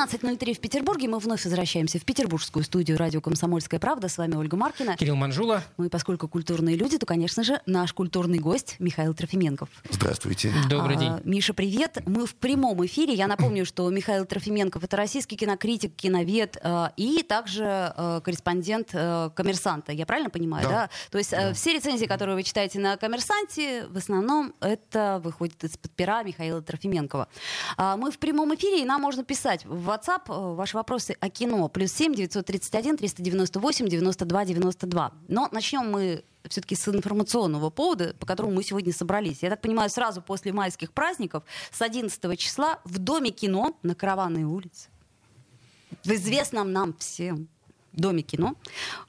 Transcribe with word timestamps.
13.03 0.00 0.54
в 0.54 0.60
Петербурге. 0.60 1.08
Мы 1.08 1.18
вновь 1.18 1.44
возвращаемся 1.44 1.98
в 1.98 2.04
петербургскую 2.06 2.64
студию 2.64 2.96
радио 2.96 3.20
«Комсомольская 3.20 3.78
правда». 3.78 4.08
С 4.08 4.16
вами 4.16 4.34
Ольга 4.34 4.56
Маркина. 4.56 4.96
Кирилл 4.96 5.14
Манжула. 5.14 5.62
Ну 5.76 5.84
и 5.84 5.88
поскольку 5.90 6.26
культурные 6.26 6.74
люди, 6.74 6.96
то, 6.96 7.04
конечно 7.04 7.44
же, 7.44 7.60
наш 7.66 7.92
культурный 7.92 8.38
гость 8.38 8.76
Михаил 8.78 9.12
Трофименков. 9.12 9.68
Здравствуйте. 9.90 10.54
Добрый 10.70 10.96
день. 10.96 11.10
А, 11.10 11.20
Миша, 11.24 11.52
привет. 11.52 11.98
Мы 12.06 12.24
в 12.24 12.34
прямом 12.34 12.82
эфире. 12.86 13.12
Я 13.12 13.26
напомню, 13.26 13.66
что 13.66 13.90
Михаил 13.90 14.24
Трофименков— 14.24 14.82
это 14.84 14.96
российский 14.96 15.36
кинокритик, 15.36 15.94
киновед 15.94 16.56
а, 16.62 16.94
и 16.96 17.22
также 17.22 17.64
а, 17.66 18.22
корреспондент 18.22 18.90
а, 18.94 19.28
«Коммерсанта». 19.30 19.92
Я 19.92 20.06
правильно 20.06 20.30
понимаю, 20.30 20.64
да? 20.64 20.70
Да. 20.70 20.90
То 21.10 21.18
есть 21.18 21.34
а, 21.34 21.52
все 21.52 21.74
рецензии, 21.74 22.06
которые 22.06 22.36
вы 22.36 22.42
читаете 22.42 22.78
на 22.78 22.96
«Коммерсанте», 22.96 23.86
в 23.90 23.98
основном 23.98 24.54
это 24.60 25.20
выходит 25.22 25.62
из-под 25.62 25.90
пера 25.90 26.22
Михаила 26.22 26.62
Трофименкова. 26.62 27.28
А, 27.76 27.98
мы 27.98 28.10
в 28.10 28.18
прямом 28.18 28.54
эфире, 28.54 28.80
и 28.80 28.84
нам 28.86 29.02
можно 29.02 29.24
писать 29.24 29.66
в 29.66 29.89
WhatsApp 29.90 30.22
э, 30.28 30.54
ваши 30.54 30.76
вопросы 30.76 31.16
о 31.20 31.28
кино. 31.28 31.68
Плюс 31.68 31.92
7 31.92 32.14
931 32.14 32.96
398 32.96 33.88
92 33.88 34.44
92. 34.44 35.12
Но 35.28 35.48
начнем 35.52 35.90
мы 35.90 36.24
все-таки 36.48 36.74
с 36.74 36.88
информационного 36.88 37.70
повода, 37.70 38.14
по 38.18 38.26
которому 38.26 38.52
мы 38.54 38.62
сегодня 38.62 38.92
собрались. 38.92 39.42
Я 39.42 39.50
так 39.50 39.60
понимаю, 39.60 39.90
сразу 39.90 40.22
после 40.22 40.52
майских 40.52 40.92
праздников, 40.92 41.42
с 41.70 41.82
11 41.82 42.38
числа 42.38 42.78
в 42.84 42.98
Доме 42.98 43.30
кино 43.30 43.76
на 43.82 43.94
Караванной 43.94 44.44
улице, 44.44 44.88
в 46.04 46.10
известном 46.12 46.72
нам 46.72 46.94
всем 46.94 47.48
Доме 47.92 48.22
кино, 48.22 48.54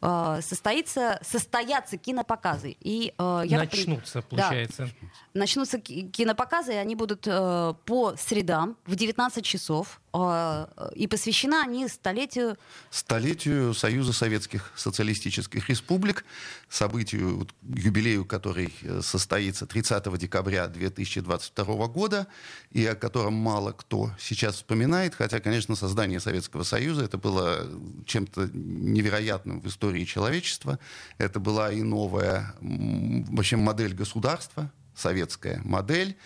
э, 0.01 0.39
состоится, 0.41 1.19
состоятся 1.23 1.97
кинопоказы. 1.97 2.75
И, 2.79 3.13
э, 3.17 3.43
я 3.45 3.59
так 3.59 3.71
Начнутся, 3.71 4.21
Да. 4.21 4.27
получается. 4.27 4.89
Начнутся 5.35 5.79
ки- 5.79 6.07
кинопоказы, 6.09 6.73
и 6.73 6.77
они 6.77 6.95
будут 6.95 7.27
э, 7.27 7.73
по 7.85 8.15
средам 8.17 8.75
в 8.87 8.95
19 8.95 9.45
часов. 9.45 10.00
Э, 10.13 10.67
и 10.95 11.07
посвящены 11.07 11.55
они 11.55 11.87
столетию 11.87 12.57
Столетию 12.89 13.73
Союза 13.73 14.13
Советских 14.13 14.71
Социалистических 14.75 15.69
Республик, 15.69 16.25
событию, 16.69 17.47
юбилею, 17.61 18.25
который 18.25 18.73
э, 18.81 19.01
состоится 19.01 19.65
30 19.65 20.17
декабря 20.17 20.67
2022 20.67 21.87
года, 21.87 22.27
и 22.71 22.85
о 22.85 22.95
котором 22.95 23.33
мало 23.33 23.71
кто 23.71 24.11
сейчас 24.19 24.55
вспоминает, 24.55 25.15
хотя, 25.15 25.39
конечно, 25.39 25.75
создание 25.75 26.19
Советского 26.19 26.63
Союза 26.63 27.05
это 27.05 27.17
было 27.17 27.67
чем-то 28.05 28.49
невероятным 28.53 29.61
в 29.61 29.67
истории 29.67 30.05
человечества. 30.05 30.79
Это 31.17 31.39
была 31.39 31.71
и 31.71 31.81
новая 31.81 32.53
м, 32.61 33.23
вообще 33.35 33.55
модель 33.55 33.93
государства, 33.93 34.71
советская 34.95 35.61
модель. 35.63 36.17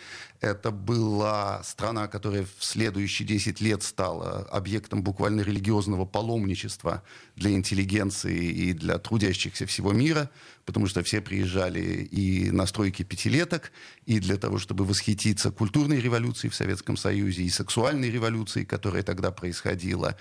Это 0.42 0.72
была 0.72 1.64
страна, 1.64 2.08
которая 2.08 2.46
в 2.58 2.64
следующие 2.64 3.28
10 3.28 3.62
лет 3.62 3.84
стала 3.84 4.40
объектом 4.52 5.02
буквально 5.02 5.42
религиозного 5.42 6.06
паломничества 6.06 7.04
для 7.36 7.52
интеллигенции 7.52 8.46
и 8.46 8.74
для 8.74 8.98
трудящихся 9.00 9.66
всего 9.66 9.94
мира, 9.94 10.30
потому 10.66 10.88
что 10.88 11.04
все 11.04 11.22
приезжали 11.22 12.04
и 12.04 12.52
на 12.52 12.66
стройки 12.66 13.04
пятилеток, 13.04 13.72
и 14.06 14.20
для 14.20 14.38
того, 14.38 14.60
чтобы 14.60 14.86
восхититься 14.86 15.52
культурной 15.52 16.00
революцией 16.02 16.52
в 16.52 16.56
Советском 16.56 16.98
Союзе, 16.98 17.44
и 17.44 17.50
сексуальной 17.50 18.12
революцией, 18.12 18.66
которая 18.66 19.04
тогда 19.04 19.32
происходила, 19.32 20.18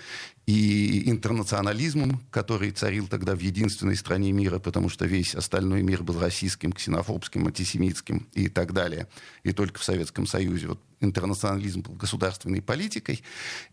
и 0.47 1.09
интернационализмом, 1.11 2.23
который 2.31 2.71
царил 2.71 3.09
тогда 3.09 3.35
в 3.35 3.41
единственной 3.41 3.97
стране 3.97 4.33
мира, 4.33 4.59
потому 4.59 4.89
что 4.89 5.07
весь 5.07 5.35
остальной 5.35 5.83
мир 5.83 6.03
был 6.03 6.21
российским, 6.21 6.73
ксенофобским, 6.73 7.47
антисемитским 7.47 8.29
и 8.35 8.49
так 8.49 8.73
далее. 8.73 9.09
И 9.43 9.53
только 9.53 9.81
в 9.81 9.85
Советском 9.85 10.04
Союзе 10.27 10.69
вот 10.69 10.81
интернационализм 11.01 11.81
был 11.83 11.95
государственной 11.95 12.63
политикой. 12.63 13.23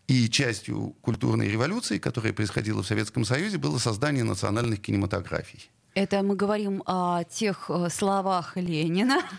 И 0.06 0.28
частью 0.28 0.96
культурной 1.00 1.48
революции, 1.48 1.98
которая 1.98 2.32
происходила 2.32 2.82
в 2.82 2.86
Советском 2.86 3.24
Союзе, 3.24 3.58
было 3.58 3.78
создание 3.78 4.24
национальных 4.24 4.80
кинематографий. 4.80 5.70
Это 5.94 6.22
мы 6.22 6.36
говорим 6.36 6.82
о 6.86 7.22
тех 7.24 7.66
э, 7.68 7.88
словах 7.90 8.56
Ленина. 8.56 9.20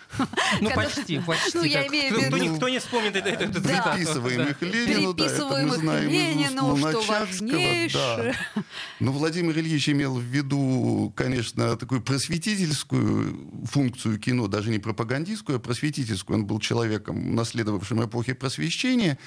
Ну, 0.62 0.70
почти, 0.70 1.18
почти. 1.20 1.58
Ну, 1.58 1.64
я 1.64 1.88
имею 1.88 2.14
в 2.16 2.18
виду- 2.26 2.38
не- 2.38 2.56
Кто 2.58 2.70
не 2.70 2.78
вспомнит 2.78 3.16
это- 3.16 3.52
цитату? 3.52 3.90
Приписываем 3.98 4.42
их 4.48 4.62
Ленину, 4.62 5.14
да, 5.14 5.26
это 5.26 5.46
мы 5.48 5.64
их 5.64 5.74
знаем 5.74 6.10
Ленину, 6.12 6.78
что 6.78 7.02
важнейшее. 7.02 8.36
да. 8.56 8.64
Но 9.00 9.12
Владимир 9.12 9.58
Ильич 9.58 9.90
имел 9.90 10.14
в 10.18 10.22
виду, 10.22 11.12
конечно, 11.16 11.76
такую 11.76 12.02
просветительскую 12.02 13.66
функцию 13.66 14.20
кино, 14.20 14.48
даже 14.48 14.70
не 14.70 14.78
пропагандистскую, 14.78 15.56
а 15.56 15.60
просветительскую. 15.60 16.38
Он 16.40 16.46
был 16.46 16.60
человеком, 16.60 17.34
наследовавшим 17.34 18.06
эпохи 18.06 18.34
просвещения, 18.34 19.18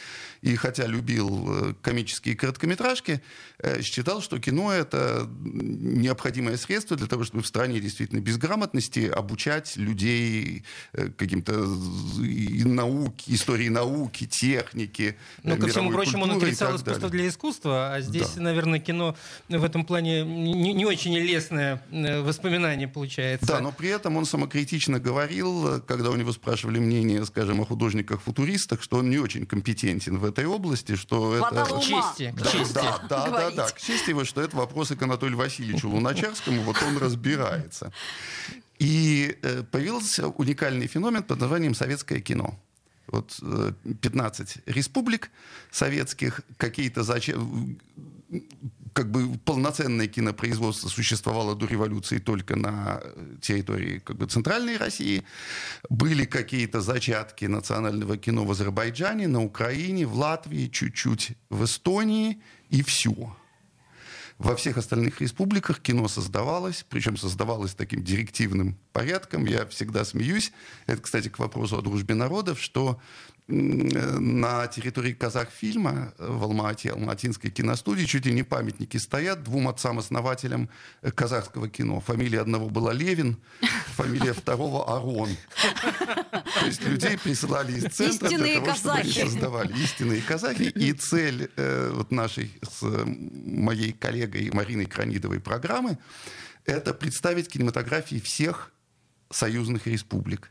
и 0.43 0.55
хотя 0.55 0.87
любил 0.87 1.71
э, 1.71 1.75
комические 1.83 2.37
короткометражки, 2.37 3.21
э, 3.59 3.83
считал, 3.83 4.23
что 4.23 4.39
кино— 4.39 4.71
это 4.73 5.29
необходимое 5.43 6.57
средство 6.57 6.97
для 6.97 7.09
того, 7.09 7.16
чтобы 7.25 7.43
в 7.43 7.47
стране 7.47 7.81
действительно 7.81 8.21
безграмотности 8.21 9.09
обучать 9.09 9.77
людей 9.77 10.65
э, 10.93 11.09
каким-то 11.17 11.53
и 12.23 12.65
науке, 12.65 13.35
истории 13.35 13.69
науки, 13.69 14.27
техники, 14.27 15.17
Ну, 15.43 15.55
э, 15.55 15.59
ко 15.59 15.69
всему 15.69 15.91
прочему, 15.91 16.25
он 16.25 16.33
отрицал 16.33 16.77
искусство 16.77 17.09
для 17.09 17.29
искусства, 17.29 17.95
а 17.95 18.01
здесь, 18.01 18.31
Да. 18.35 18.43
наверное, 18.43 18.79
кино 18.79 19.17
в 19.49 19.65
этом 19.65 19.85
плане 19.85 20.25
не, 20.25 20.73
не 20.73 20.85
очень 20.85 21.17
лестное 21.17 21.83
э, 21.91 22.21
воспоминание 22.23 22.89
получается. 22.89 23.47
Да, 23.47 23.61
но 23.61 23.73
при 23.73 23.89
этом 23.89 24.17
он 24.17 24.27
самокритично 24.27 24.99
говорил, 25.01 25.81
когда 25.83 26.11
у 26.11 26.17
него 26.17 26.33
спрашивали 26.33 26.79
мнение, 26.79 27.25
скажем, 27.27 27.61
о 27.61 27.65
художниках-футуристах, 27.67 28.83
что 28.83 28.99
он 28.99 29.11
не 29.11 29.19
очень 29.19 29.47
компетентен 29.47 30.19
в 30.19 30.25
этой 30.25 30.47
области, 30.47 30.97
что 30.97 31.37
Хватало 31.39 31.67
это... 31.67 31.75
ума. 31.75 32.15
Чести, 32.17 32.33
к 32.33 32.43
Да, 32.43 32.51
чести. 32.51 32.75
да, 32.75 32.99
да, 33.09 33.31
да, 33.31 33.51
да. 33.51 33.67
К 33.69 33.81
чести 33.81 34.11
его, 34.11 34.25
что 34.25 34.41
это 34.41 34.57
вопросы 34.57 34.97
к 34.97 35.03
Анатолию 35.03 35.39
Васильевичу 35.39 35.89
Луначарскому, 35.91 36.63
вот 36.63 36.77
он 36.87 36.99
разбирается. 37.07 37.93
И 38.79 39.39
э, 39.43 39.63
появился 39.63 40.29
уникальный 40.29 40.87
феномен 40.87 41.23
под 41.23 41.41
названием 41.41 41.75
советское 41.75 42.21
кино. 42.21 42.59
Вот 43.07 43.39
э, 43.43 43.73
15 44.01 44.59
республик 44.67 45.31
советских, 45.71 46.41
какие-то 46.59 47.03
зачем 47.03 47.79
как 48.93 49.11
бы 49.11 49.39
полноценное 49.45 50.07
кинопроизводство 50.07 50.89
существовало 50.89 51.55
до 51.55 51.67
революции 51.67 52.19
только 52.19 52.57
на 52.57 53.01
э, 53.03 53.37
территории 53.43 53.99
как 53.99 54.17
бы, 54.17 54.27
центральной 54.27 54.79
России. 54.79 55.23
Были 55.91 56.25
какие-то 56.25 56.81
зачатки 56.81 57.45
национального 57.45 58.17
кино 58.17 58.45
в 58.45 58.51
Азербайджане, 58.51 59.29
на 59.29 59.43
Украине, 59.45 60.07
в 60.07 60.15
Латвии, 60.15 60.69
чуть-чуть 60.69 61.33
в 61.51 61.65
Эстонии 61.65 62.41
и 62.71 62.83
все. 62.83 63.37
Во 64.39 64.55
всех 64.55 64.77
остальных 64.77 65.23
республиках 65.23 65.81
кино 65.81 66.09
создавалось, 66.09 66.85
причем 66.91 67.17
создавалось 67.17 67.75
таким 67.75 68.05
директивным 68.05 68.77
порядком. 68.93 69.47
Я 69.47 69.65
всегда 69.67 70.05
смеюсь. 70.05 70.53
Это, 70.87 71.01
кстати, 71.01 71.29
к 71.29 71.39
вопросу 71.39 71.79
о 71.79 71.83
дружбе 71.83 72.15
народов, 72.15 72.61
что 72.61 73.01
на 73.49 74.67
территории 74.67 75.13
казахфильма 75.13 76.13
э, 76.19 76.27
в 76.29 76.43
Алма-Ате, 76.43 76.91
Алматинской 76.91 77.51
киностудии, 77.51 78.05
чуть 78.05 78.27
ли 78.27 78.33
не 78.33 78.43
памятники 78.43 78.97
стоят 78.97 79.45
двум 79.45 79.69
отцам-основателям 79.69 80.69
э, 81.03 81.13
казахского 81.13 81.69
кино. 81.69 82.01
Фамилия 82.01 82.41
одного 82.41 82.69
была 82.69 82.93
Левин, 82.93 83.37
фамилия 83.95 84.33
второго 84.33 84.97
Арон. 84.97 85.31
То 86.61 86.67
есть 86.67 86.83
людей 86.85 87.17
присылали 87.19 87.73
из 87.73 87.95
центра 87.95 88.29
для 88.29 88.37
Истинные 88.37 88.55
того, 88.57 88.75
чтобы 88.75 88.95
они 88.95 89.13
казахи. 89.13 89.21
создавали 89.21 89.73
истинные 89.81 90.23
казахи. 90.23 90.63
И 90.63 90.93
цель 90.93 91.51
э, 91.57 91.93
вот 91.95 92.11
нашей 92.11 92.51
с 92.69 92.83
э, 92.83 93.05
моей 93.07 93.93
коллегой 93.93 94.51
Мариной 94.53 94.87
Кранидовой 94.87 95.39
программы 95.39 95.99
это 96.65 96.93
представить 96.93 97.49
кинематографии 97.49 98.19
всех 98.19 98.73
союзных 99.31 99.87
республик. 99.87 100.51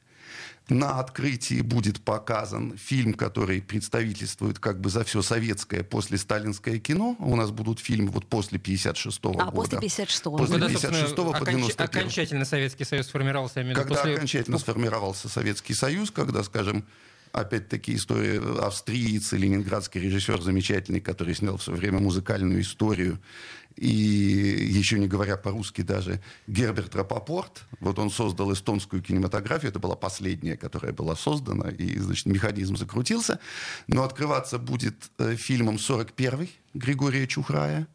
На 0.67 0.99
открытии 0.99 1.61
будет 1.61 2.01
показан 2.03 2.75
фильм, 2.75 3.13
который 3.13 3.61
представительствует 3.61 4.57
как 4.57 4.81
бы 4.81 4.89
за 4.89 5.03
все 5.03 5.21
советское 5.21 5.83
после 5.83 6.17
сталинское 6.17 6.79
кино. 6.79 7.15
У 7.19 7.35
нас 7.35 7.51
будут 7.51 7.79
фильмы 7.79 8.09
вот 8.09 8.25
после 8.25 8.57
56 8.57 9.19
А, 9.23 9.27
года. 9.29 9.51
после 9.51 9.77
56-го. 9.77 10.37
После 10.37 10.53
Когда, 10.53 10.67
56 10.69 11.15
по 11.15 11.21
собственно, 11.21 11.37
оконч- 11.37 11.55
91. 11.67 11.99
окончательно 12.01 12.45
Советский 12.45 12.83
Союз 12.83 13.05
сформировался, 13.07 13.61
виду, 13.61 13.75
Когда 13.79 13.95
после... 13.95 14.15
окончательно 14.15 14.57
сформировался 14.57 15.29
Советский 15.29 15.75
Союз, 15.75 16.09
когда, 16.09 16.41
скажем, 16.41 16.83
опять-таки 17.31 17.95
история 17.95 18.39
австриец 18.61 19.33
и 19.33 19.37
ленинградский 19.37 20.01
режиссер 20.01 20.41
замечательный, 20.41 20.99
который 21.01 21.35
снял 21.35 21.57
в 21.57 21.63
свое 21.63 21.79
время 21.79 21.99
музыкальную 21.99 22.61
историю 22.61 23.19
и 23.75 23.87
еще 23.87 24.97
не 24.99 25.07
говоря 25.07 25.37
по-русски 25.37 25.81
даже, 25.81 26.21
Герберт 26.47 26.95
Рапопорт. 26.95 27.63
Вот 27.79 27.99
он 27.99 28.09
создал 28.09 28.53
эстонскую 28.53 29.01
кинематографию, 29.01 29.69
это 29.69 29.79
была 29.79 29.95
последняя, 29.95 30.55
которая 30.55 30.93
была 30.93 31.15
создана, 31.15 31.69
и, 31.69 31.97
значит, 31.99 32.25
механизм 32.25 32.77
закрутился. 32.77 33.39
Но 33.87 34.03
открываться 34.03 34.57
будет 34.57 34.95
э, 35.17 35.35
фильмом 35.35 35.75
«41» 35.75 36.49
Григория 36.73 37.27
Чухрая, 37.27 37.87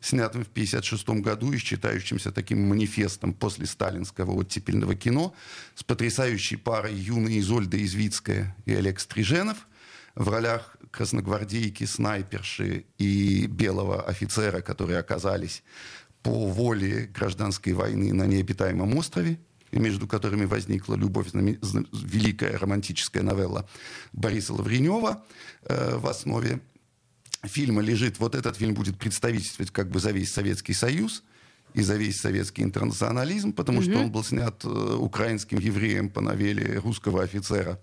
снятым 0.00 0.44
в 0.44 0.48
1956 0.48 1.22
году 1.22 1.52
и 1.52 1.58
считающимся 1.58 2.32
таким 2.32 2.68
манифестом 2.68 3.32
после 3.32 3.66
сталинского 3.66 4.32
оттепельного 4.32 4.96
кино, 4.96 5.34
с 5.76 5.84
потрясающей 5.84 6.58
парой 6.58 6.94
юной 6.94 7.38
Изольда 7.38 7.82
Извицкая 7.82 8.56
и 8.66 8.74
Олег 8.74 8.98
Стриженов 8.98 9.68
в 10.14 10.28
ролях 10.28 10.76
красногвардейки, 10.92 11.84
снайперши 11.84 12.84
и 12.98 13.46
белого 13.46 14.02
офицера, 14.02 14.60
которые 14.60 14.98
оказались 14.98 15.64
по 16.22 16.46
воле 16.46 17.06
гражданской 17.06 17.72
войны 17.72 18.12
на 18.12 18.26
необитаемом 18.26 18.96
острове, 18.96 19.40
между 19.72 20.06
которыми 20.06 20.44
возникла 20.44 20.94
любовь, 20.94 21.28
великая 21.32 22.56
романтическая 22.58 23.22
новелла 23.22 23.68
Бориса 24.12 24.52
Лавренева 24.52 25.24
э, 25.64 25.96
в 25.96 26.06
основе 26.06 26.60
фильма 27.42 27.80
лежит, 27.80 28.18
вот 28.20 28.34
этот 28.34 28.56
фильм 28.56 28.74
будет 28.74 28.98
представительствовать 28.98 29.72
как 29.72 29.90
бы 29.90 29.98
за 29.98 30.12
весь 30.12 30.32
Советский 30.32 30.74
Союз 30.74 31.24
и 31.74 31.82
за 31.82 31.96
весь 31.96 32.20
советский 32.20 32.62
интернационализм, 32.62 33.52
потому 33.52 33.80
mm-hmm. 33.80 33.90
что 33.90 33.98
он 33.98 34.10
был 34.10 34.24
снят 34.24 34.64
э, 34.64 34.68
украинским 34.68 35.58
евреем 35.58 36.08
по 36.08 36.20
новелле 36.20 36.78
русского 36.78 37.22
офицера, 37.22 37.80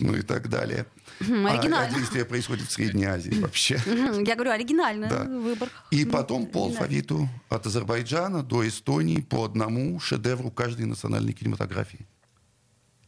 ну 0.00 0.14
и 0.14 0.22
так 0.22 0.48
далее. 0.48 0.86
Mm, 1.20 1.48
оригинально. 1.48 1.78
А, 1.78 1.96
а 1.96 1.98
действие 1.98 2.24
происходит 2.24 2.68
в 2.68 2.72
Средней 2.72 3.04
Азии 3.04 3.34
вообще. 3.40 3.80
Я 3.86 4.34
говорю, 4.34 4.50
оригинальный 4.50 5.08
да. 5.08 5.24
выбор. 5.24 5.68
И 5.90 6.04
потом 6.04 6.46
по 6.46 6.64
алфавиту 6.64 7.28
от 7.48 7.66
Азербайджана 7.66 8.42
до 8.42 8.66
Эстонии 8.66 9.20
по 9.20 9.44
одному 9.44 9.98
шедевру 10.00 10.50
каждой 10.50 10.86
национальной 10.86 11.32
кинематографии. 11.32 12.06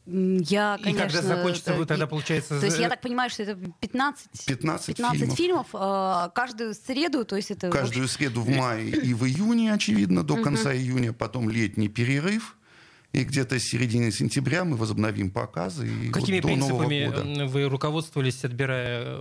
Я, 0.06 0.78
конечно... 0.80 0.88
И 0.88 1.08
когда 1.08 1.22
закончится, 1.22 1.74
вы 1.74 1.84
тогда, 1.84 2.06
получается... 2.06 2.60
То 2.60 2.66
есть 2.66 2.78
я 2.78 2.88
так 2.88 3.00
понимаю, 3.00 3.28
что 3.28 3.42
это 3.42 3.58
15, 3.80 4.46
15, 4.46 4.86
15 4.96 5.18
фильмов. 5.18 5.36
фильмов 5.36 5.66
э, 5.74 6.30
каждую 6.32 6.74
среду, 6.74 7.24
то 7.24 7.34
есть 7.34 7.50
это... 7.50 7.70
Каждую 7.70 8.06
среду 8.06 8.42
в 8.42 8.48
мае 8.48 8.88
и 8.88 9.14
в 9.14 9.24
июне, 9.26 9.72
очевидно, 9.72 10.22
до 10.22 10.36
конца 10.36 10.72
июня, 10.72 11.12
потом 11.12 11.50
летний 11.50 11.88
перерыв, 11.88 12.56
и 13.12 13.24
где-то 13.24 13.58
с 13.58 13.64
середины 13.64 14.12
сентября 14.12 14.64
мы 14.64 14.76
возобновим 14.76 15.30
показы. 15.30 15.88
И 15.88 16.10
Какими 16.10 16.40
вот 16.40 16.48
принципами 16.48 17.46
вы 17.46 17.64
руководствовались, 17.64 18.44
отбирая 18.44 19.20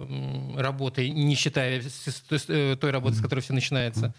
работы, 0.55 1.09
не 1.09 1.35
считая 1.35 1.81
э, 1.81 2.75
той 2.79 2.91
работы, 2.91 3.15
с 3.15 3.21
которой 3.21 3.39
все 3.39 3.53
начинается? 3.53 4.13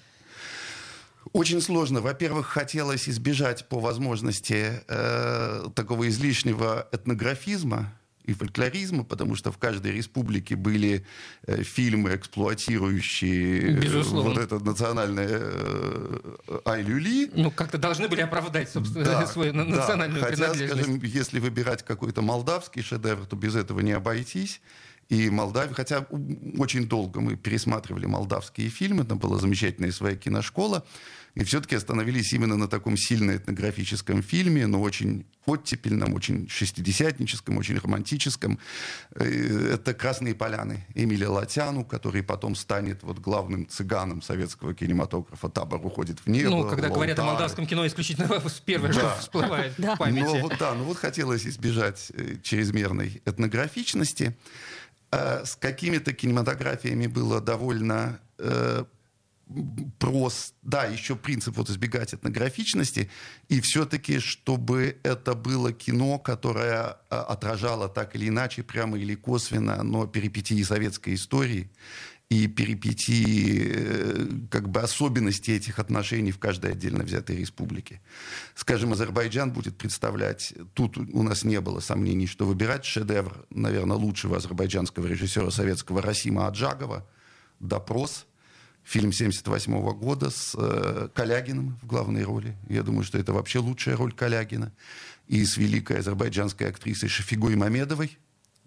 Очень 1.33 1.61
сложно. 1.61 2.01
Во-первых, 2.01 2.47
хотелось 2.47 3.09
избежать 3.09 3.69
по 3.69 3.79
возможности 3.79 4.83
э, 4.89 5.69
такого 5.75 6.09
излишнего 6.09 6.89
этнографизма 6.93 7.93
и 8.27 8.33
фольклоризма, 8.33 9.05
потому 9.05 9.37
что 9.37 9.53
в 9.53 9.59
каждой 9.59 9.93
республике 9.93 10.57
были 10.57 11.07
э, 11.47 11.63
фильмы, 11.63 12.17
эксплуатирующие 12.17 13.77
э, 13.77 13.81
Безусловно. 13.81 14.31
вот 14.31 14.39
это 14.39 14.59
национальное 14.59 15.29
э, 15.31 16.59
Айлюли. 16.65 17.31
Ну, 17.35 17.51
как-то 17.51 17.79
должны 17.79 18.09
были 18.09 18.21
оправдать, 18.21 18.69
собственно, 18.69 19.05
да, 19.05 19.27
свою 19.33 19.53
национальную 19.53 20.21
да. 20.21 20.31
Хотя, 20.31 20.37
принадлежность. 20.37 20.83
скажем, 20.83 21.03
если 21.03 21.39
выбирать 21.39 21.85
какой-то 21.85 22.21
молдавский 22.21 22.83
шедевр, 22.83 23.27
то 23.27 23.37
без 23.37 23.55
этого 23.55 23.81
не 23.81 23.93
обойтись. 23.93 24.61
И 25.09 25.31
Молдавия, 25.31 25.75
хотя 25.75 26.07
очень 26.59 26.89
долго 26.89 27.21
мы 27.21 27.37
пересматривали 27.37 28.07
молдавские 28.07 28.69
фильмы, 28.69 29.05
там 29.05 29.19
была 29.19 29.39
замечательная 29.39 29.93
своя 29.93 30.17
киношкола, 30.17 30.85
и 31.37 31.45
все-таки 31.45 31.77
остановились 31.77 32.33
именно 32.33 32.57
на 32.57 32.67
таком 32.67 32.97
сильно 32.97 33.37
этнографическом 33.37 34.23
фильме, 34.23 34.67
но 34.67 34.81
очень 34.81 35.27
оттепельном, 35.45 36.15
очень 36.15 36.49
шестидесятническом, 36.49 37.59
очень 37.59 37.79
романтическом. 37.79 38.59
Э, 39.15 39.75
это 39.75 39.93
«Красные 39.93 40.35
поляны» 40.35 40.87
Эмиля 40.95 41.29
Латяну, 41.29 41.85
который 41.85 42.23
потом 42.23 42.55
станет 42.55 43.03
вот 43.03 43.19
главным 43.19 43.69
цыганом 43.69 44.23
советского 44.23 44.75
кинематографа. 44.75 45.51
Табор 45.51 45.85
уходит 45.85 46.21
в 46.21 46.27
небо. 46.27 46.51
Ну, 46.51 46.69
когда 46.69 46.89
говорят 46.89 47.19
о 47.19 47.25
молдавском 47.25 47.67
кино, 47.67 47.87
исключительно 47.87 48.29
первое, 48.65 48.95
да. 48.95 48.99
что 48.99 49.17
всплывает 49.21 49.79
в 49.79 49.97
памяти. 49.99 50.25
Но, 50.25 50.39
вот, 50.39 50.55
да, 50.59 50.73
ну 50.73 50.85
вот 50.85 50.97
хотелось 50.97 51.47
избежать 51.47 52.11
э, 52.15 52.37
чрезмерной 52.43 53.21
этнографичности. 53.27 54.35
А 55.11 55.45
с 55.45 55.57
какими-то 55.57 56.13
кинематографиями 56.13 57.07
было 57.07 57.41
довольно 57.41 58.21
э, 58.39 58.85
прос, 59.99 60.55
да, 60.63 60.85
еще 60.85 61.15
принцип 61.15 61.57
вот 61.57 61.71
избегать 61.71 62.13
этнографичности, 62.13 63.11
и 63.49 63.61
все-таки, 63.61 64.19
чтобы 64.19 64.97
это 65.05 65.35
было 65.35 65.73
кино, 65.73 66.19
которое 66.19 66.97
а, 67.11 67.23
отражало 67.23 67.89
так 67.89 68.17
или 68.17 68.29
иначе, 68.29 68.65
прямо 68.65 68.99
или 68.99 69.15
косвенно, 69.15 69.83
но 69.85 70.07
перипетии 70.07 70.63
советской 70.65 71.15
истории 71.15 71.71
и 72.29 72.49
перипетии 72.49 73.73
э, 73.73 74.27
как 74.51 74.69
бы 74.69 74.81
особенности 74.81 75.53
этих 75.53 75.79
отношений 75.79 76.33
в 76.33 76.39
каждой 76.39 76.73
отдельно 76.73 77.05
взятой 77.05 77.37
республике. 77.37 78.01
Скажем, 78.57 78.93
Азербайджан 78.93 79.53
будет 79.53 79.79
представлять, 79.79 80.53
тут 80.75 80.99
у 80.99 81.23
нас 81.23 81.45
не 81.45 81.61
было 81.61 81.79
сомнений, 81.79 82.27
что 82.27 82.45
выбирать 82.45 82.85
шедевр, 82.85 83.47
наверное, 83.51 83.97
лучшего 83.97 84.39
азербайджанского 84.39 85.07
режиссера 85.07 85.51
советского 85.51 86.03
Расима 86.03 86.49
Аджагова 86.49 87.07
«Допрос», 87.61 88.27
фильм 88.83 89.13
78 89.13 89.93
года 89.95 90.31
с 90.31 90.55
э, 90.57 91.09
Калягиным 91.15 91.79
в 91.83 91.87
главной 91.87 92.25
роли. 92.25 92.57
Я 92.69 92.83
думаю, 92.83 93.05
что 93.05 93.19
это 93.19 93.33
вообще 93.33 93.59
лучшая 93.59 93.97
роль 93.97 94.13
Калягина. 94.13 94.73
И 95.27 95.45
с 95.45 95.57
великой 95.57 95.99
азербайджанской 95.99 96.69
актрисой 96.69 97.09
Шафигой 97.09 97.57
Мамедовой 97.57 98.17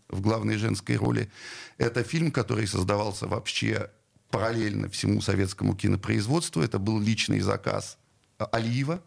в 0.09 0.21
главной 0.21 0.57
женской 0.57 0.95
роли. 0.95 1.31
Это 1.77 2.03
фильм, 2.03 2.31
который 2.31 2.67
создавался 2.67 3.27
вообще 3.27 3.89
параллельно 4.31 4.89
всему 4.89 5.21
советскому 5.21 5.75
кинопроизводству. 5.75 6.61
Это 6.61 6.79
был 6.79 6.99
личный 6.99 7.39
заказ 7.39 7.97
Алиева. 8.37 9.01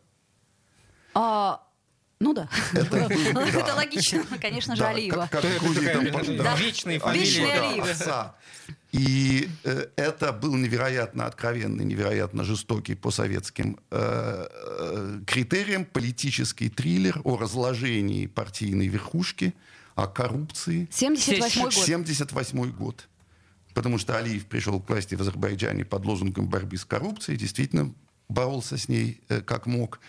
А, 1.15 1.63
ну 2.21 2.33
да. 2.33 2.49
Это, 2.73 2.97
это 2.97 3.75
логично, 3.75 4.25
конечно 4.41 4.77
же, 4.77 4.85
Алиева. 4.85 5.29
Как, 5.31 5.43
как 5.43 6.37
да. 6.37 6.57
Вечные 6.57 6.99
фамилии. 6.99 7.81
Отца. 7.81 8.37
И 8.93 9.49
э, 9.65 9.87
это 9.97 10.33
был 10.33 10.55
невероятно 10.55 11.27
откровенный, 11.27 11.85
невероятно 11.85 12.45
жестокий 12.45 12.95
по 12.95 13.11
советским 13.11 13.79
э, 13.91 14.47
э, 14.51 15.21
критериям 15.27 15.87
политический 15.87 16.69
триллер 16.69 17.21
о 17.25 17.39
разложении 17.39 18.27
партийной 18.27 18.89
верхушки, 18.89 19.55
о 20.03 20.07
коррупции. 20.07 20.89
78 20.91 21.63
год. 21.63 21.75
78 21.75 22.71
год. 22.73 23.09
Потому 23.75 23.99
что 23.99 24.19
Алиев 24.19 24.47
пришел 24.47 24.81
к 24.81 24.89
власти 24.89 25.15
в 25.15 25.21
Азербайджане 25.21 25.85
под 25.85 26.05
лозунгом 26.05 26.49
борьбы 26.49 26.77
с 26.77 26.85
коррупцией, 26.85 27.39
действительно 27.39 27.95
боролся 28.29 28.77
с 28.77 28.89
ней 28.89 29.21
э, 29.29 29.41
как 29.41 29.67
мог. 29.67 30.01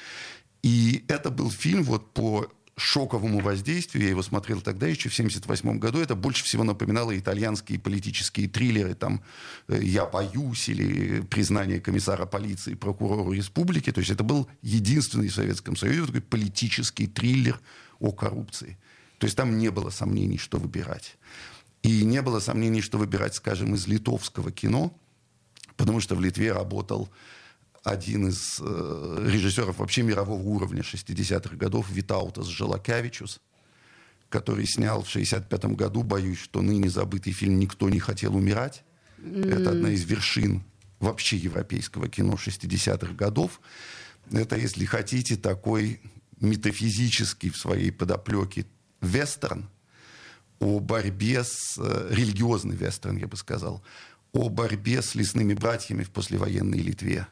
И 0.63 1.03
это 1.07 1.29
был 1.29 1.49
фильм 1.51 1.83
вот 1.83 2.13
по 2.13 2.51
шоковому 2.75 3.39
воздействию. 3.39 4.03
Я 4.03 4.09
его 4.09 4.23
смотрел 4.23 4.61
тогда, 4.61 4.87
еще 4.87 5.09
в 5.09 5.13
1978 5.13 5.79
году. 5.79 5.99
Это 5.99 6.15
больше 6.15 6.43
всего 6.43 6.63
напоминало 6.63 7.17
итальянские 7.17 7.79
политические 7.79 8.49
триллеры. 8.49 8.95
Там 8.95 9.21
э, 9.67 9.79
«Я 9.81 10.05
боюсь» 10.05 10.69
или 10.69 11.21
«Признание 11.21 11.79
комиссара 11.79 12.25
полиции 12.25 12.73
прокурору 12.73 13.31
республики». 13.31 13.91
То 13.91 13.99
есть 13.99 14.11
это 14.11 14.23
был 14.23 14.47
единственный 14.61 15.29
в 15.29 15.35
Советском 15.35 15.75
Союзе 15.75 16.07
такой 16.07 16.21
политический 16.21 17.07
триллер 17.07 17.59
о 17.99 18.11
коррупции. 18.11 18.77
То 19.23 19.25
есть 19.25 19.37
там 19.37 19.57
не 19.57 19.71
было 19.71 19.89
сомнений, 19.89 20.37
что 20.37 20.57
выбирать. 20.57 21.15
И 21.81 22.03
не 22.03 22.21
было 22.21 22.41
сомнений, 22.41 22.81
что 22.81 22.97
выбирать, 22.97 23.33
скажем, 23.35 23.73
из 23.73 23.87
литовского 23.87 24.51
кино, 24.51 24.93
потому 25.77 26.01
что 26.01 26.15
в 26.15 26.19
Литве 26.19 26.51
работал 26.51 27.09
один 27.85 28.27
из 28.27 28.59
э, 28.59 29.25
режиссеров 29.25 29.79
вообще 29.79 30.01
мирового 30.01 30.41
уровня 30.41 30.81
60-х 30.81 31.55
годов, 31.55 31.89
Витаутас 31.89 32.47
Желакявичус, 32.47 33.39
который 34.27 34.65
снял 34.65 35.03
в 35.03 35.09
65 35.09 35.67
году, 35.67 36.03
боюсь, 36.03 36.39
что 36.39 36.61
ныне 36.61 36.89
забытый 36.89 37.31
фильм 37.31 37.59
«Никто 37.59 37.87
не 37.87 37.99
хотел 37.99 38.35
умирать». 38.35 38.83
Mm. 39.19 39.53
Это 39.53 39.69
одна 39.69 39.91
из 39.91 40.03
вершин 40.03 40.63
вообще 40.99 41.37
европейского 41.37 42.09
кино 42.09 42.33
60-х 42.33 43.13
годов. 43.13 43.61
Это, 44.33 44.57
если 44.57 44.83
хотите, 44.83 45.37
такой 45.37 46.01
метафизический 46.41 47.51
в 47.51 47.55
своей 47.55 47.89
подоплеке 47.89 48.65
вестерн 49.03 49.69
о 50.59 50.79
борьбе 50.79 51.43
с... 51.43 51.77
Э, 51.77 52.07
религиозный 52.11 52.75
вестерн, 52.75 53.17
я 53.17 53.27
бы 53.27 53.37
сказал, 53.37 53.83
о 54.31 54.49
борьбе 54.49 55.01
с 55.01 55.15
лесными 55.15 55.53
братьями 55.53 56.03
в 56.03 56.11
послевоенной 56.11 56.79
Литве 56.79 57.27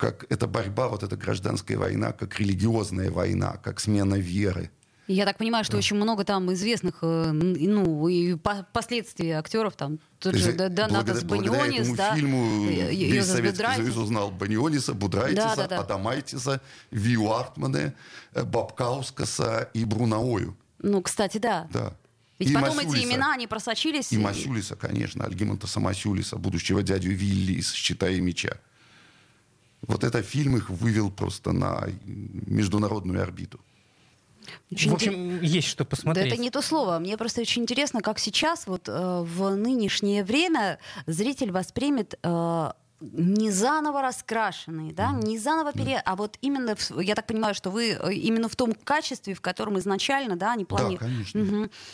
как 0.00 0.24
эта 0.30 0.46
борьба, 0.46 0.88
вот 0.88 1.02
эта 1.02 1.14
гражданская 1.14 1.76
война, 1.76 2.12
как 2.12 2.40
религиозная 2.40 3.10
война, 3.10 3.58
как 3.62 3.80
смена 3.80 4.14
веры. 4.14 4.70
Я 5.12 5.24
так 5.24 5.38
понимаю, 5.38 5.64
что 5.64 5.72
Да. 5.72 5.78
очень 5.78 5.96
много 5.96 6.22
там 6.24 6.52
известных, 6.52 6.98
э, 7.02 7.32
ну, 7.32 8.06
и 8.06 8.36
по- 8.36 8.64
последствий 8.72 9.30
актеров, 9.30 9.74
там, 9.74 9.98
тот 10.20 10.36
же 10.36 10.52
Донатас 10.52 11.24
Банионис, 11.24 11.80
этому 11.80 11.96
да, 11.96 12.14
фильму 12.14 12.66
э, 12.70 12.90
весь 12.90 13.14
Йозеф 13.16 13.24
Советский 13.36 13.50
Будрайтис. 13.64 13.82
Союз 13.84 13.96
узнал 13.96 14.30
Баниониса, 14.30 14.94
Будрайтиса, 14.94 15.46
Да, 15.48 15.56
да, 15.56 15.66
да. 15.68 15.78
Адамайтиса, 15.80 16.60
Виу 16.92 17.28
Артмане, 17.32 17.94
э, 18.34 18.44
Бабкаускаса 18.44 19.68
и 19.74 19.84
Брунаою. 19.84 20.56
Ну, 20.78 21.02
кстати, 21.02 21.38
да. 21.38 21.66
Да. 21.72 21.92
Ведь 22.38 22.50
И 22.50 22.54
потом 22.54 22.76
Масюлиса. 22.76 22.96
эти 22.96 23.04
имена, 23.04 23.32
они 23.34 23.46
просочились. 23.48 24.12
И 24.12 24.18
Масюлиса, 24.18 24.76
конечно, 24.76 25.24
Альгимонтаса 25.24 25.80
Масюлиса, 25.80 26.36
будущего 26.36 26.82
дядю 26.84 27.10
Вилли 27.10 27.54
из 27.54 27.72
«Щита 27.72 28.08
и 28.08 28.20
меча». 28.20 28.52
Вот 29.82 30.04
этот 30.04 30.24
фильм 30.24 30.56
их 30.56 30.70
вывел 30.70 31.10
просто 31.10 31.50
на 31.52 31.88
международную 32.04 33.20
орбиту. 33.22 33.58
Очень 34.70 34.90
В 34.90 34.94
общем, 34.94 35.40
есть 35.42 35.68
что 35.68 35.84
Да 35.84 35.90
посмотреть. 35.90 36.32
это 36.32 36.40
не 36.40 36.50
то 36.50 36.62
слово. 36.62 36.98
Мне 36.98 37.16
просто 37.16 37.40
очень 37.40 37.62
интересно, 37.62 38.00
как 38.00 38.18
сейчас, 38.18 38.66
вот 38.66 38.88
э, 38.88 39.20
в 39.22 39.56
нынешнее 39.56 40.24
время, 40.24 40.78
зритель 41.06 41.50
воспримет 41.50 42.18
э, 42.22 42.72
не 43.00 43.50
заново 43.50 44.02
раскрашенный, 44.02 44.92
да, 44.92 45.12
не 45.12 45.38
заново 45.38 45.72
пере... 45.72 46.02
а 46.04 46.16
вот 46.16 46.36
именно, 46.42 46.76
в- 46.76 47.00
я 47.00 47.14
так 47.14 47.26
понимаю, 47.26 47.54
что 47.54 47.70
вы 47.70 47.92
э, 47.92 48.12
именно 48.12 48.48
в 48.48 48.56
том 48.56 48.74
качестве, 48.74 49.32
в 49.34 49.40
котором 49.40 49.78
изначально, 49.78 50.36
да, 50.36 50.52
они 50.52 50.64
Да, 50.64 50.68
планируют. 50.68 51.00
конечно. 51.00 51.40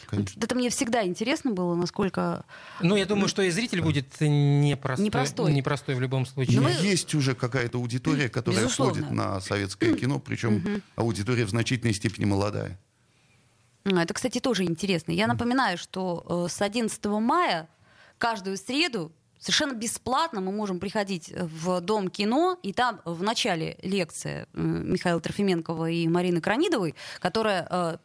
конечно. 0.08 0.34
Вот 0.36 0.44
Это 0.44 0.54
мне 0.56 0.68
всегда 0.70 1.04
интересно 1.06 1.52
было, 1.52 1.75
насколько... 1.76 2.44
Ну, 2.80 2.96
я 2.96 3.06
думаю, 3.06 3.28
что 3.28 3.42
и 3.42 3.50
зритель 3.50 3.82
будет 3.82 4.20
непростой. 4.20 5.06
Непростой. 5.06 5.52
Непростой 5.52 5.94
в 5.94 6.00
любом 6.00 6.26
случае. 6.26 6.60
Ну, 6.60 6.68
Но 6.68 6.75
мы- 6.75 6.84
есть 6.84 7.14
уже 7.14 7.34
какая-то 7.36 7.78
аудитория, 7.78 8.28
которая 8.28 8.62
Безусловно. 8.64 8.94
ходит 8.94 9.10
на 9.10 9.40
советское 9.40 9.94
кино, 9.98 10.18
причем 10.18 10.82
аудитория 10.96 11.44
в 11.44 11.50
значительной 11.50 11.94
степени 11.94 12.25
молодая. 12.25 12.78
А, 13.84 14.02
Это, 14.02 14.12
кстати, 14.12 14.40
тоже 14.40 14.64
интересно. 14.64 15.12
Я 15.12 15.28
напоминаю, 15.28 15.78
что 15.78 16.46
э, 16.48 16.52
с 16.52 16.60
11 16.60 17.04
мая 17.06 17.68
каждую 18.18 18.56
среду 18.56 19.12
совершенно 19.46 19.74
бесплатно 19.74 20.40
мы 20.40 20.50
можем 20.50 20.80
приходить 20.80 21.32
в 21.32 21.80
Дом 21.80 22.08
кино, 22.08 22.58
и 22.64 22.72
там 22.72 23.00
в 23.04 23.22
начале 23.22 23.78
лекция 23.80 24.48
э, 24.52 24.60
Михаила 24.60 25.20
Трофименкова 25.20 25.88
и 25.88 26.08
Марины 26.08 26.40
Кранидовой, 26.40 26.96
которая, 27.20 27.66
э, 27.70 27.96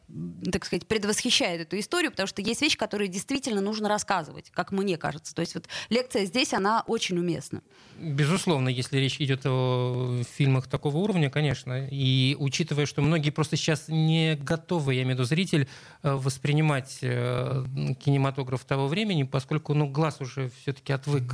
так 0.52 0.66
сказать, 0.66 0.86
предвосхищает 0.88 1.62
эту 1.62 1.80
историю, 1.80 2.12
потому 2.12 2.28
что 2.28 2.44
есть 2.44 2.62
вещи, 2.62 2.78
которые 2.78 3.08
действительно 3.08 3.60
нужно 3.60 3.90
рассказывать, 3.90 4.52
как 4.52 4.72
мне 4.72 4.98
кажется. 4.98 5.34
То 5.34 5.40
есть 5.40 5.56
вот 5.56 5.68
лекция 5.90 6.26
здесь, 6.26 6.54
она 6.54 6.84
очень 6.86 7.18
уместна. 7.18 7.64
Безусловно, 7.98 8.70
если 8.70 8.98
речь 8.98 9.20
идет 9.20 9.42
о 9.46 10.22
фильмах 10.38 10.68
такого 10.68 10.98
уровня, 10.98 11.32
конечно. 11.32 11.88
И 11.90 12.36
учитывая, 12.38 12.86
что 12.86 13.02
многие 13.02 13.32
просто 13.32 13.56
сейчас 13.56 13.88
не 13.88 14.36
готовы, 14.36 14.94
я 14.94 15.02
имею 15.02 15.16
в 15.16 15.20
виду 15.20 15.24
зритель, 15.24 15.68
э, 16.04 16.14
воспринимать 16.14 17.00
кинематограф 17.00 18.64
того 18.64 18.88
времени, 18.88 19.24
поскольку 19.24 19.74
ну, 19.74 19.88
глаз 19.88 20.22
уже 20.22 20.52
все-таки 20.62 20.94
отвык 20.94 21.31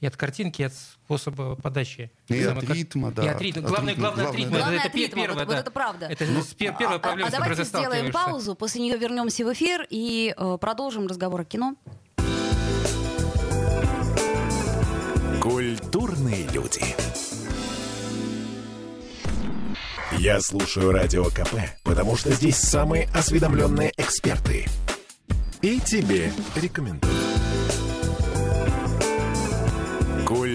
и 0.00 0.06
от 0.06 0.16
картинки, 0.16 0.62
и 0.62 0.64
от 0.64 0.72
способа 0.74 1.56
подачи. 1.56 2.10
И 2.28 2.42
от 2.42 2.60
как- 2.60 2.70
ритма, 2.74 3.10
да. 3.12 3.24
И 3.24 3.28
от 3.28 3.40
ритма. 3.40 3.62
От 3.62 3.68
Главное, 3.68 3.92
ритма, 3.94 4.02
главное, 4.08 4.24
от 4.24 4.30
главное, 4.30 4.38
ритма. 4.44 4.52
да. 4.52 4.58
Главное, 4.60 4.78
это 4.78 4.88
от 4.88 4.94
ритма, 4.94 5.22
первое, 5.22 5.44
вот- 5.46 5.54
это 5.56 5.70
правда. 5.70 6.06
Это 6.06 6.24
Ну, 6.26 6.42
первая 6.56 6.96
А- 6.96 6.98
проблема, 6.98 7.28
а 7.28 7.30
с 7.30 7.34
которой 7.34 7.48
давайте 7.56 7.64
сделаем 7.70 8.12
паузу, 8.12 8.54
после 8.54 8.80
нее 8.82 8.96
вернемся 8.96 9.44
в 9.44 9.52
эфир 9.52 9.86
и 9.90 10.34
э, 10.36 10.58
продолжим 10.60 11.06
разговор 11.06 11.40
о 11.40 11.44
кино. 11.44 11.76
Культурные 15.42 16.46
люди. 16.52 16.82
Я 20.18 20.40
слушаю 20.40 20.92
Радио 20.92 21.24
КП, 21.26 21.54
потому 21.84 22.16
что 22.16 22.30
здесь 22.32 22.56
самые 22.56 23.08
осведомленные 23.14 23.92
эксперты. 23.96 24.66
И 25.62 25.78
тебе 25.80 26.32
рекомендую. 26.56 27.12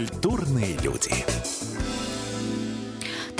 Культурные 0.07 0.77
люди. 0.83 1.44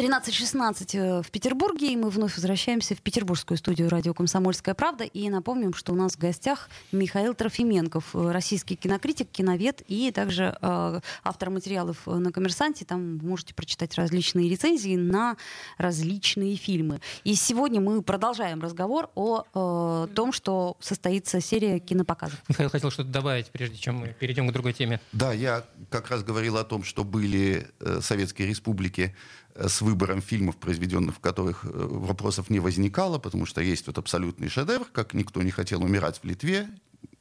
13.16 0.05 0.87
э, 0.93 1.21
в 1.23 1.31
Петербурге, 1.31 1.91
и 1.91 1.95
мы 1.95 2.11
вновь 2.11 2.35
возвращаемся 2.35 2.93
в 2.93 3.01
петербургскую 3.01 3.57
студию 3.57 3.89
радио 3.89 4.13
«Комсомольская 4.13 4.75
правда». 4.75 5.03
И 5.03 5.27
напомним, 5.31 5.73
что 5.73 5.93
у 5.93 5.95
нас 5.95 6.13
в 6.13 6.19
гостях 6.19 6.69
Михаил 6.91 7.33
Трофименков, 7.33 8.15
э, 8.15 8.31
российский 8.31 8.75
кинокритик, 8.75 9.31
киновед 9.31 9.81
и 9.87 10.11
также 10.11 10.55
э, 10.61 10.99
автор 11.23 11.49
материалов 11.49 12.05
на 12.05 12.31
«Коммерсанте». 12.31 12.85
Там 12.85 13.17
вы 13.17 13.29
можете 13.29 13.55
прочитать 13.55 13.95
различные 13.95 14.47
рецензии 14.47 14.95
на 14.95 15.37
различные 15.79 16.55
фильмы. 16.55 17.01
И 17.23 17.33
сегодня 17.33 17.81
мы 17.81 18.03
продолжаем 18.03 18.61
разговор 18.61 19.09
о 19.15 20.05
э, 20.05 20.13
том, 20.13 20.33
что 20.33 20.77
состоится 20.81 21.41
серия 21.41 21.79
кинопоказов. 21.79 22.43
Михаил 22.47 22.69
хотел 22.69 22.91
что-то 22.91 23.09
добавить, 23.09 23.47
прежде 23.47 23.77
чем 23.77 23.95
мы 23.95 24.09
перейдем 24.09 24.47
к 24.47 24.51
другой 24.51 24.73
теме. 24.73 25.01
Да, 25.13 25.33
я 25.33 25.65
как 25.89 26.11
раз 26.11 26.23
говорил 26.23 26.57
о 26.57 26.63
том, 26.63 26.83
что 26.83 27.03
были 27.03 27.65
э, 27.79 28.01
советские 28.03 28.47
республики 28.47 29.15
с 29.55 29.81
выбором 29.81 30.21
фильмов, 30.21 30.57
произведенных 30.57 31.15
в 31.15 31.19
которых 31.19 31.65
э, 31.65 31.69
вопросов 31.71 32.49
не 32.49 32.59
возникало, 32.59 33.19
потому 33.19 33.45
что 33.45 33.61
есть 33.61 33.87
вот 33.87 33.97
абсолютный 33.97 34.49
шедевр, 34.49 34.85
как 34.91 35.13
никто 35.13 35.41
не 35.41 35.51
хотел 35.51 35.83
умирать 35.83 36.19
в 36.21 36.25
Литве. 36.25 36.67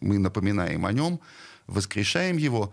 Мы 0.01 0.19
напоминаем 0.19 0.85
о 0.85 0.93
нем, 0.93 1.21
воскрешаем 1.67 2.37
его. 2.37 2.73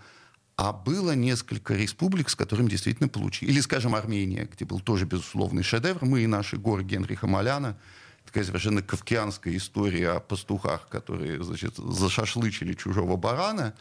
А 0.57 0.73
было 0.73 1.13
несколько 1.13 1.75
республик, 1.75 2.29
с 2.29 2.35
которыми 2.35 2.69
действительно 2.69 3.09
получили. 3.09 3.51
Или, 3.51 3.61
скажем, 3.61 3.95
Армения, 3.95 4.49
где 4.51 4.65
был 4.65 4.79
тоже 4.79 5.05
безусловный 5.05 5.63
шедевр. 5.63 6.03
Мы 6.05 6.21
и 6.21 6.27
наши 6.27 6.57
горы 6.57 6.83
Генриха 6.83 7.27
Маляна. 7.27 7.77
Такая 8.25 8.43
совершенно 8.43 8.81
кавкианская 8.81 9.55
история 9.57 10.11
о 10.11 10.19
пастухах, 10.19 10.87
которые, 10.87 11.43
значит, 11.43 11.75
зашашлычили 11.77 12.73
чужого 12.73 13.15
барана 13.15 13.73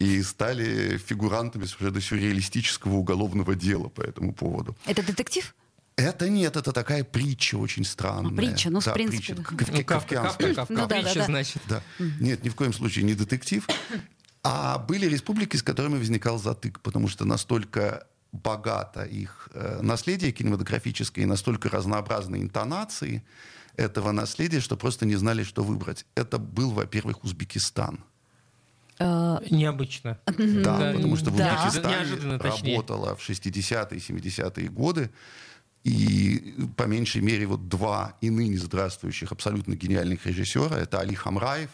и 0.00 0.22
стали 0.22 0.96
фигурантами 0.96 1.66
совершенно 1.66 2.00
сюрреалистического 2.00 2.94
уголовного 2.94 3.54
дела 3.54 3.88
по 3.88 4.00
этому 4.00 4.32
поводу. 4.32 4.74
Это 4.86 5.02
детектив? 5.06 5.54
Это 5.96 6.30
нет, 6.30 6.56
это 6.56 6.72
такая 6.72 7.04
притча 7.04 7.56
очень 7.56 7.84
странная. 7.84 8.32
А, 8.32 8.34
притча, 8.34 8.70
ну, 8.70 8.80
в 8.80 8.84
Да, 8.86 8.92
принципе, 8.92 9.34
притча, 9.34 9.34
да. 9.34 9.42
Ну, 9.50 9.56
Кавка, 9.58 9.84
кавкианская. 9.84 10.54
Кавка. 10.54 10.72
Ну 10.72 10.86
да, 10.86 10.96
Притча, 10.96 11.14
да. 11.14 11.24
значит. 11.26 11.62
Да. 11.68 11.82
Нет, 12.18 12.42
ни 12.42 12.48
в 12.48 12.54
коем 12.54 12.72
случае 12.72 13.04
не 13.04 13.14
детектив. 13.14 13.66
А 14.42 14.78
были 14.78 15.04
республики, 15.04 15.56
с 15.56 15.62
которыми 15.62 15.98
возникал 15.98 16.38
затык, 16.38 16.80
потому 16.80 17.08
что 17.08 17.26
настолько 17.26 18.06
богато 18.32 19.02
их 19.02 19.50
э, 19.52 19.80
наследие 19.82 20.32
кинематографическое 20.32 21.24
и 21.24 21.28
настолько 21.28 21.68
разнообразные 21.68 22.40
интонации 22.40 23.22
этого 23.76 24.12
наследия, 24.12 24.60
что 24.60 24.76
просто 24.76 25.04
не 25.04 25.16
знали, 25.16 25.42
что 25.42 25.62
выбрать. 25.62 26.06
Это 26.14 26.38
был, 26.38 26.70
во-первых, 26.70 27.22
Узбекистан. 27.24 28.02
Э, 29.00 29.38
Необычно. 29.50 30.18
Да, 30.26 30.78
Да, 30.78 30.92
потому 30.92 31.16
что 31.16 31.30
в 31.30 31.36
да. 31.36 31.66
Узбекистане 31.66 32.36
работала 32.36 33.16
в 33.16 33.28
60-е, 33.28 33.98
70-е 33.98 34.68
годы. 34.68 35.10
И 35.82 36.54
по 36.76 36.82
меньшей 36.82 37.22
мере 37.22 37.46
вот 37.46 37.68
два 37.68 38.16
и 38.20 38.28
ныне 38.28 38.58
здравствующих 38.58 39.32
абсолютно 39.32 39.74
гениальных 39.74 40.26
режиссера. 40.26 40.76
Это 40.76 41.00
Али 41.00 41.14
Хамраев, 41.14 41.70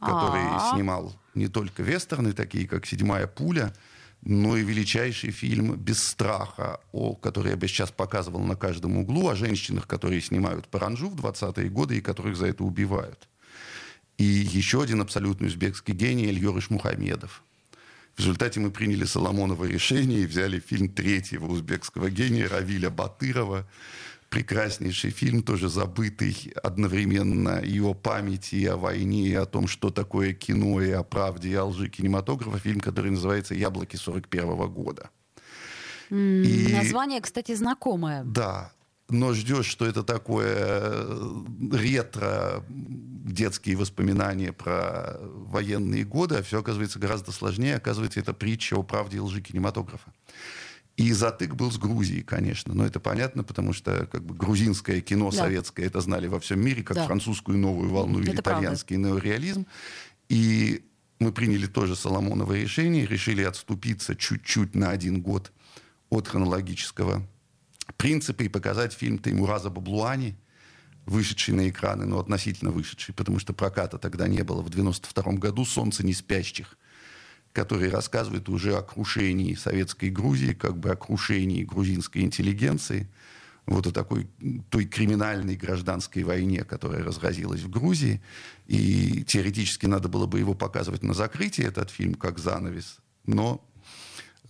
который 0.00 0.40
А. 0.42 0.72
снимал 0.74 1.14
не 1.34 1.48
только 1.48 1.82
вестерны, 1.82 2.32
такие 2.32 2.66
как 2.66 2.86
«Седьмая 2.86 3.26
пуля», 3.26 3.74
но 4.22 4.56
и 4.56 4.62
величайший 4.62 5.30
фильм 5.32 5.76
«Без 5.76 6.02
страха», 6.02 6.80
о, 6.92 7.14
который 7.14 7.50
я 7.50 7.56
бы 7.56 7.68
сейчас 7.68 7.90
показывал 7.90 8.40
на 8.40 8.56
каждом 8.56 8.96
углу, 8.96 9.28
о 9.28 9.36
женщинах, 9.36 9.86
которые 9.86 10.22
снимают 10.22 10.68
паранжу 10.68 11.10
в 11.10 11.16
20-е 11.16 11.68
годы 11.68 11.98
и 11.98 12.00
которых 12.00 12.36
за 12.36 12.46
это 12.46 12.64
убивают. 12.64 13.28
И 14.20 14.24
еще 14.58 14.82
один 14.82 15.00
абсолютно 15.00 15.46
узбекский 15.46 15.94
гений 15.94 16.26
Эльёрыш 16.26 16.68
Мухамедов. 16.70 17.42
В 18.16 18.18
результате 18.20 18.60
мы 18.60 18.70
приняли 18.70 19.04
Соломоново 19.06 19.64
решение 19.64 20.20
и 20.20 20.26
взяли 20.26 20.60
фильм 20.60 20.88
третьего 20.90 21.46
узбекского 21.46 22.10
гения 22.10 22.46
Равиля 22.46 22.90
Батырова. 22.90 23.66
Прекраснейший 24.28 25.10
фильм, 25.10 25.42
тоже 25.42 25.68
забытый 25.70 26.52
одновременно 26.62 27.60
и 27.60 27.80
о 27.80 27.94
памяти, 27.94 28.56
и 28.56 28.66
о 28.66 28.76
войне, 28.76 29.28
и 29.28 29.34
о 29.34 29.46
том, 29.46 29.66
что 29.66 29.88
такое 29.90 30.34
кино, 30.34 30.82
и 30.82 30.90
о 30.90 31.02
правде, 31.02 31.48
и 31.48 31.54
о 31.54 31.64
лжи 31.64 31.88
кинематографа. 31.88 32.58
Фильм, 32.58 32.80
который 32.80 33.10
называется 33.10 33.54
«Яблоки 33.54 33.96
41 33.96 34.68
года». 34.68 35.08
м, 36.10 36.42
И- 36.42 36.72
Название, 36.72 37.20
кстати, 37.22 37.54
знакомое. 37.54 38.22
Да, 38.24 38.70
но 39.10 39.32
ждешь, 39.34 39.66
что 39.66 39.86
это 39.86 40.02
такое 40.02 40.54
э, 40.58 41.42
ретро, 41.72 42.64
детские 42.68 43.76
воспоминания 43.76 44.52
про 44.52 45.18
военные 45.20 46.04
годы, 46.04 46.36
а 46.36 46.42
все 46.42 46.60
оказывается 46.60 46.98
гораздо 46.98 47.32
сложнее. 47.32 47.76
Оказывается, 47.76 48.20
это 48.20 48.32
притча 48.32 48.74
о 48.76 48.82
правде 48.82 49.18
и 49.18 49.20
лжи 49.20 49.40
кинематографа. 49.40 50.12
И 50.96 51.12
затык 51.12 51.54
был 51.54 51.70
с 51.70 51.78
Грузией, 51.78 52.22
конечно. 52.22 52.74
Но 52.74 52.84
это 52.84 53.00
понятно, 53.00 53.42
потому 53.44 53.72
что 53.72 54.06
как 54.06 54.22
бы, 54.24 54.34
грузинское 54.34 55.00
кино 55.00 55.30
Да. 55.30 55.36
советское 55.38 55.84
это 55.86 56.00
знали 56.00 56.26
во 56.26 56.40
всем 56.40 56.60
мире, 56.60 56.82
как 56.82 56.96
Да. 56.96 57.06
французскую 57.06 57.56
новую 57.56 57.88
волну 57.90 58.18
или 58.20 58.32
Это 58.32 58.42
правда. 58.42 58.60
итальянский 58.62 58.96
неореализм. 58.96 59.66
И 60.28 60.84
мы 61.18 61.32
приняли 61.32 61.66
тоже 61.66 61.96
Соломоново 61.96 62.54
решение, 62.54 63.06
решили 63.06 63.42
отступиться 63.42 64.14
чуть-чуть 64.14 64.74
на 64.74 64.90
один 64.90 65.22
год 65.22 65.52
от 66.10 66.26
хронологического 66.28 67.22
принципа 67.96 68.42
и 68.42 68.48
показать 68.48 68.92
фильм 68.92 69.18
Таймураза 69.18 69.70
Баблуани 69.70 70.36
вышедший 71.06 71.54
на 71.54 71.68
экраны, 71.68 72.06
но 72.06 72.20
относительно 72.20 72.70
вышедший, 72.70 73.14
потому 73.14 73.38
что 73.38 73.52
проката 73.52 73.98
тогда 73.98 74.28
не 74.28 74.42
было. 74.42 74.62
В 74.62 74.70
92 74.70 75.32
году 75.34 75.64
«Солнце 75.64 76.04
не 76.04 76.12
спящих», 76.12 76.76
который 77.52 77.90
рассказывает 77.90 78.48
уже 78.48 78.76
о 78.76 78.82
крушении 78.82 79.54
советской 79.54 80.10
Грузии, 80.10 80.52
как 80.52 80.78
бы 80.78 80.90
о 80.90 80.96
крушении 80.96 81.64
грузинской 81.64 82.22
интеллигенции, 82.22 83.08
вот 83.66 83.86
о 83.86 83.92
такой 83.92 84.28
той 84.68 84.84
криминальной 84.84 85.56
гражданской 85.56 86.22
войне, 86.22 86.64
которая 86.64 87.02
разразилась 87.02 87.60
в 87.60 87.70
Грузии. 87.70 88.20
И 88.66 89.24
теоретически 89.24 89.86
надо 89.86 90.08
было 90.08 90.26
бы 90.26 90.38
его 90.38 90.54
показывать 90.54 91.02
на 91.02 91.14
закрытии, 91.14 91.64
этот 91.64 91.90
фильм, 91.90 92.14
как 92.14 92.38
занавес. 92.38 92.98
Но 93.26 93.64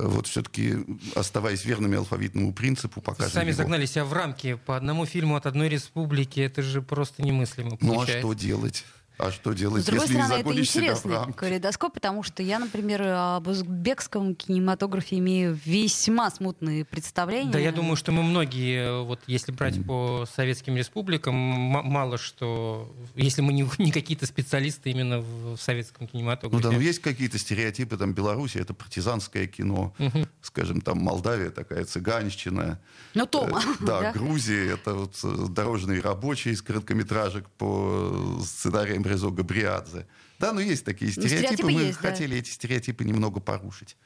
вот 0.09 0.27
все-таки 0.27 0.77
оставаясь 1.15 1.65
верными 1.65 1.97
алфавитному 1.97 2.53
принципу, 2.53 3.01
покажем 3.01 3.33
Сами 3.33 3.49
его. 3.49 3.57
загнали 3.57 3.87
себя 3.87 4.05
в 4.05 4.13
рамки 4.13 4.55
по 4.55 4.77
одному 4.77 5.07
фильму 5.07 5.37
от 5.37 5.47
одной 5.47 5.69
республики. 5.69 6.41
Это 6.41 6.63
же 6.63 6.83
просто 6.83 7.23
немыслимо 7.23 7.77
получается. 7.77 8.13
Ну 8.23 8.31
а 8.31 8.33
что 8.33 8.33
делать? 8.35 8.85
А 9.23 9.31
что 9.31 9.53
делать, 9.53 9.83
С 9.83 9.87
другой 9.87 10.05
если 10.07 10.17
не 10.17 10.23
стороны, 10.25 10.41
это 10.41 10.65
себя 10.65 10.95
в 10.95 10.97
интересный 10.97 11.33
калейдоскоп, 11.35 11.93
потому 11.95 12.23
что 12.23 12.43
я, 12.43 12.59
например, 12.59 13.03
об 13.03 13.47
узбекском 13.49 14.35
кинематографе 14.35 15.19
имею 15.19 15.59
весьма 15.65 16.31
смутные 16.31 16.85
представления. 16.85 17.53
Да, 17.53 17.59
я 17.59 17.73
думаю, 17.73 17.97
что 17.97 18.13
мы 18.13 18.23
многие, 18.23 19.03
вот 19.05 19.21
если 19.27 19.53
брать 19.53 19.85
по 19.85 20.27
советским 20.35 20.77
республикам, 20.77 21.35
мало 21.35 22.17
что, 22.19 22.93
если 23.15 23.43
мы 23.43 23.53
не, 23.53 23.69
не 23.79 23.93
какие-то 23.93 24.27
специалисты 24.27 24.91
именно 24.91 25.21
в, 25.21 25.57
в 25.57 25.61
советском 25.61 26.07
Ну 26.07 26.09
кинематографе. 26.09 26.63
да, 26.63 26.71
ну 26.73 26.81
есть 26.81 27.01
какие-то 27.01 27.39
стереотипы, 27.39 27.97
там 27.97 28.15
Беларусь 28.15 28.57
это 28.57 28.75
партизанское 28.75 29.47
кино, 29.47 29.95
скажем, 30.43 30.81
там 30.81 30.99
Молдавия 30.99 31.51
такая 31.51 31.85
цыганщина. 31.85 32.81
Ну, 33.15 33.27
Тома, 33.27 33.61
Э, 33.61 33.85
Да, 33.85 34.01
да? 34.01 34.13
Грузия 34.13 34.73
это 34.75 34.95
вот 34.95 35.19
э, 35.23 35.47
дорожные 35.49 36.01
рабочие 36.01 36.55
из 36.55 36.63
короткометражек 36.63 37.49
по 37.59 38.39
сценариям 38.45 39.03
Резо 39.11 39.31
Габриадзе. 39.31 40.07
Да, 40.39 40.53
ну 40.53 40.61
есть 40.61 40.85
такие 40.85 41.13
Ну, 41.17 41.23
стереотипы, 41.23 41.55
стереотипы 41.55 41.71
мы 41.73 41.87
есть, 41.89 42.01
да. 42.01 42.09
хотели 42.11 42.39
эти 42.39 42.49
стереотипы 42.51 43.05
немного 43.05 43.41
порушить. 43.41 43.97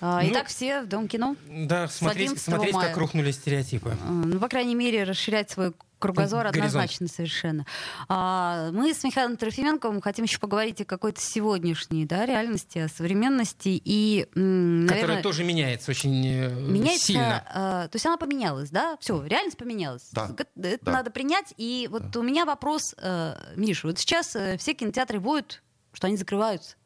А, 0.00 0.20
Ну, 0.22 0.30
Итак, 0.32 0.48
все 0.48 0.82
в 0.82 0.88
Дом 0.88 1.08
кино. 1.08 1.36
Да, 1.48 1.88
смотреть, 1.88 2.28
11 2.30 2.44
смотреть 2.44 2.74
мая. 2.74 2.88
как 2.88 2.96
рухнули 2.98 3.30
стереотипы. 3.30 3.96
Ну, 4.06 4.38
по 4.40 4.48
крайней 4.48 4.74
мере, 4.74 5.04
расширять 5.04 5.50
свой 5.50 5.72
кругозор 5.98 6.44
Горизонт. 6.44 6.56
однозначно 6.56 7.08
совершенно. 7.08 7.66
А, 8.08 8.70
мы 8.72 8.92
с 8.92 9.02
Михаилом 9.04 9.36
Трофименковым 9.36 10.00
хотим 10.00 10.24
еще 10.24 10.38
поговорить 10.38 10.80
о 10.80 10.84
какой-то 10.84 11.20
сегодняшней 11.20 12.04
да, 12.06 12.26
реальности, 12.26 12.78
о 12.78 12.88
современности. 12.88 13.80
И, 13.84 14.26
м, 14.34 14.82
Которая 14.86 15.02
наверное, 15.02 15.22
тоже 15.22 15.44
меняется 15.44 15.90
очень 15.90 16.26
э, 16.26 16.50
меняется, 16.60 17.06
сильно. 17.06 17.44
а, 17.48 17.88
то 17.88 17.96
есть 17.96 18.04
она 18.06 18.16
поменялась, 18.16 18.70
да? 18.70 18.96
Все, 19.00 19.22
реальность 19.24 19.56
поменялась. 19.56 20.08
Да. 20.12 20.30
Это 20.56 20.78
Да. 20.84 20.92
надо 20.92 21.10
принять. 21.10 21.54
И 21.56 21.88
вот 21.90 22.14
у 22.16 22.22
меня 22.22 22.44
вопрос, 22.44 22.94
э, 22.98 23.34
Миша, 23.56 23.86
вот 23.86 23.98
сейчас 23.98 24.36
все 24.58 24.74
кинотеатры 24.74 25.20
воют, 25.20 25.62
что 25.92 26.06
они 26.06 26.16
закрываются. 26.16 26.76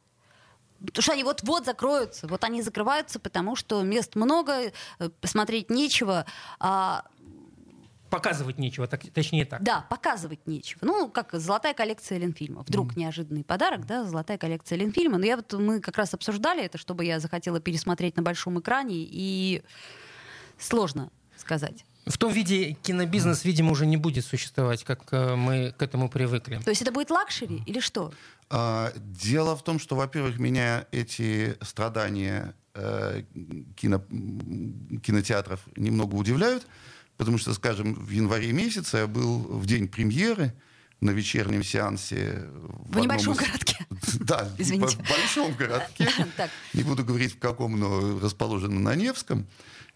Потому 0.80 1.02
что 1.02 1.12
они 1.12 1.24
вот-вот 1.24 1.64
закроются. 1.64 2.28
Вот 2.28 2.44
они 2.44 2.62
закрываются, 2.62 3.18
потому 3.18 3.56
что 3.56 3.82
мест 3.82 4.14
много, 4.14 4.70
посмотреть 5.20 5.70
нечего. 5.70 6.24
А, 6.60 7.04
Показывать 8.10 8.58
нечего, 8.58 8.86
так, 8.86 9.02
точнее 9.12 9.44
так. 9.44 9.62
да, 9.62 9.86
показывать 9.90 10.46
нечего. 10.46 10.80
Ну, 10.82 11.08
как 11.10 11.32
золотая 11.34 11.74
коллекция 11.74 12.18
Ленфильма. 12.18 12.62
Вдруг 12.62 12.96
неожиданный 12.96 13.44
подарок, 13.44 13.86
да, 13.86 14.04
золотая 14.04 14.38
коллекция 14.38 14.78
Ленфильма. 14.78 15.18
Но 15.18 15.26
я 15.26 15.36
вот, 15.36 15.52
мы 15.54 15.80
как 15.80 15.96
раз 15.98 16.14
обсуждали 16.14 16.62
это, 16.64 16.78
чтобы 16.78 17.04
я 17.04 17.20
захотела 17.20 17.60
пересмотреть 17.60 18.16
на 18.16 18.22
большом 18.22 18.58
экране, 18.60 18.96
и 18.98 19.62
сложно 20.58 21.10
сказать. 21.36 21.84
В 22.06 22.16
том 22.16 22.32
виде 22.32 22.72
кинобизнес, 22.82 23.44
видимо, 23.44 23.72
уже 23.72 23.84
не 23.84 23.98
будет 23.98 24.24
существовать, 24.24 24.82
как 24.84 25.02
э, 25.12 25.34
мы 25.34 25.74
к 25.76 25.82
этому 25.82 26.08
привыкли. 26.08 26.58
То 26.64 26.70
есть 26.70 26.80
это 26.80 26.90
будет 26.90 27.10
luxury 27.10 27.62
или 27.66 27.80
что? 27.80 28.12
А, 28.48 28.92
Дело 28.96 29.54
в 29.56 29.62
том, 29.62 29.78
что, 29.78 29.94
во-первых, 29.94 30.38
меня 30.38 30.86
эти 30.90 31.58
страдания 31.62 32.54
э, 32.74 33.24
кино- 33.76 34.02
кинотеатров 35.02 35.60
немного 35.76 36.14
удивляют, 36.14 36.66
потому 37.18 37.36
что, 37.38 37.52
скажем, 37.52 37.92
в 37.94 38.08
январе 38.10 38.52
месяце 38.52 38.96
я 38.98 39.06
был 39.06 39.38
в 39.40 39.66
день 39.66 39.86
премьеры 39.88 40.54
на 41.00 41.10
вечернем 41.10 41.62
сеансе. 41.62 42.46
В, 42.86 42.88
одном 42.98 43.04
небольшом 43.04 43.34
из- 43.34 43.38
городке. 43.40 43.74
Да, 44.20 44.48
Извините. 44.58 44.96
в 44.96 45.08
большом 45.08 45.52
городке. 45.54 46.08
Не 46.74 46.82
буду 46.82 47.04
говорить 47.04 47.34
в 47.34 47.38
каком, 47.38 47.78
но 47.78 48.18
расположенном 48.20 48.82
на 48.82 48.94
Невском 48.94 49.46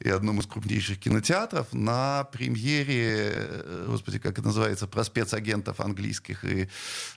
и 0.00 0.08
одном 0.08 0.40
из 0.40 0.46
крупнейших 0.46 0.98
кинотеатров 0.98 1.72
на 1.72 2.24
премьере, 2.32 3.32
э, 3.34 3.86
господи, 3.88 4.18
как 4.18 4.32
это 4.38 4.42
называется, 4.48 4.86
про 4.86 5.04
спецагентов 5.04 5.80
английских 5.80 6.44
и 6.44 6.68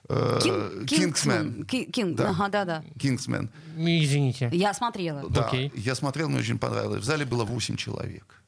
э, 0.10 0.40
Кин- 0.44 0.86
Кингсмен. 0.86 1.66
Ки- 1.66 1.86
Кинг, 1.86 2.16
Да. 2.18 2.30
ага, 2.30 2.50
да, 2.50 2.66
да. 2.66 2.84
Кингсмен. 3.00 3.50
Извините. 3.78 4.50
Я 4.54 4.74
смотрела. 4.74 5.28
Да, 5.30 5.50
я 5.76 5.96
смотрел, 5.96 6.30
мне 6.30 6.40
очень 6.40 6.60
понравилось. 6.60 7.02
В 7.02 7.06
зале 7.06 7.26
было 7.26 7.44
8 7.44 7.76
человек. 7.76 8.42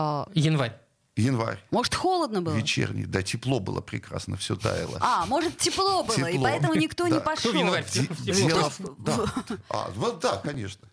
А, 0.00 0.28
Январь. 0.34 0.72
Январь. 1.16 1.58
может, 1.72 1.94
холодно 1.96 2.40
было? 2.40 2.54
Вечерний. 2.54 3.04
Да, 3.04 3.22
тепло 3.22 3.58
было 3.58 3.80
прекрасно, 3.80 4.36
все 4.36 4.54
таяло. 4.54 4.98
А, 5.00 5.26
может, 5.26 5.56
тепло 5.58 6.04
было, 6.04 6.14
и 6.28 6.32
Тепло. 6.34 6.44
поэтому 6.44 6.74
никто 6.74 7.08
не 7.08 7.14
Да. 7.14 7.20
пошел. 7.20 7.50
Кто 7.50 7.58
в 7.58 7.60
январь? 7.60 7.84
Дело 8.20 8.70
в... 8.70 9.02
Да. 9.02 9.24
А, 9.68 9.90
вот 9.96 10.20
да, 10.20 10.36
конечно. 10.36 10.86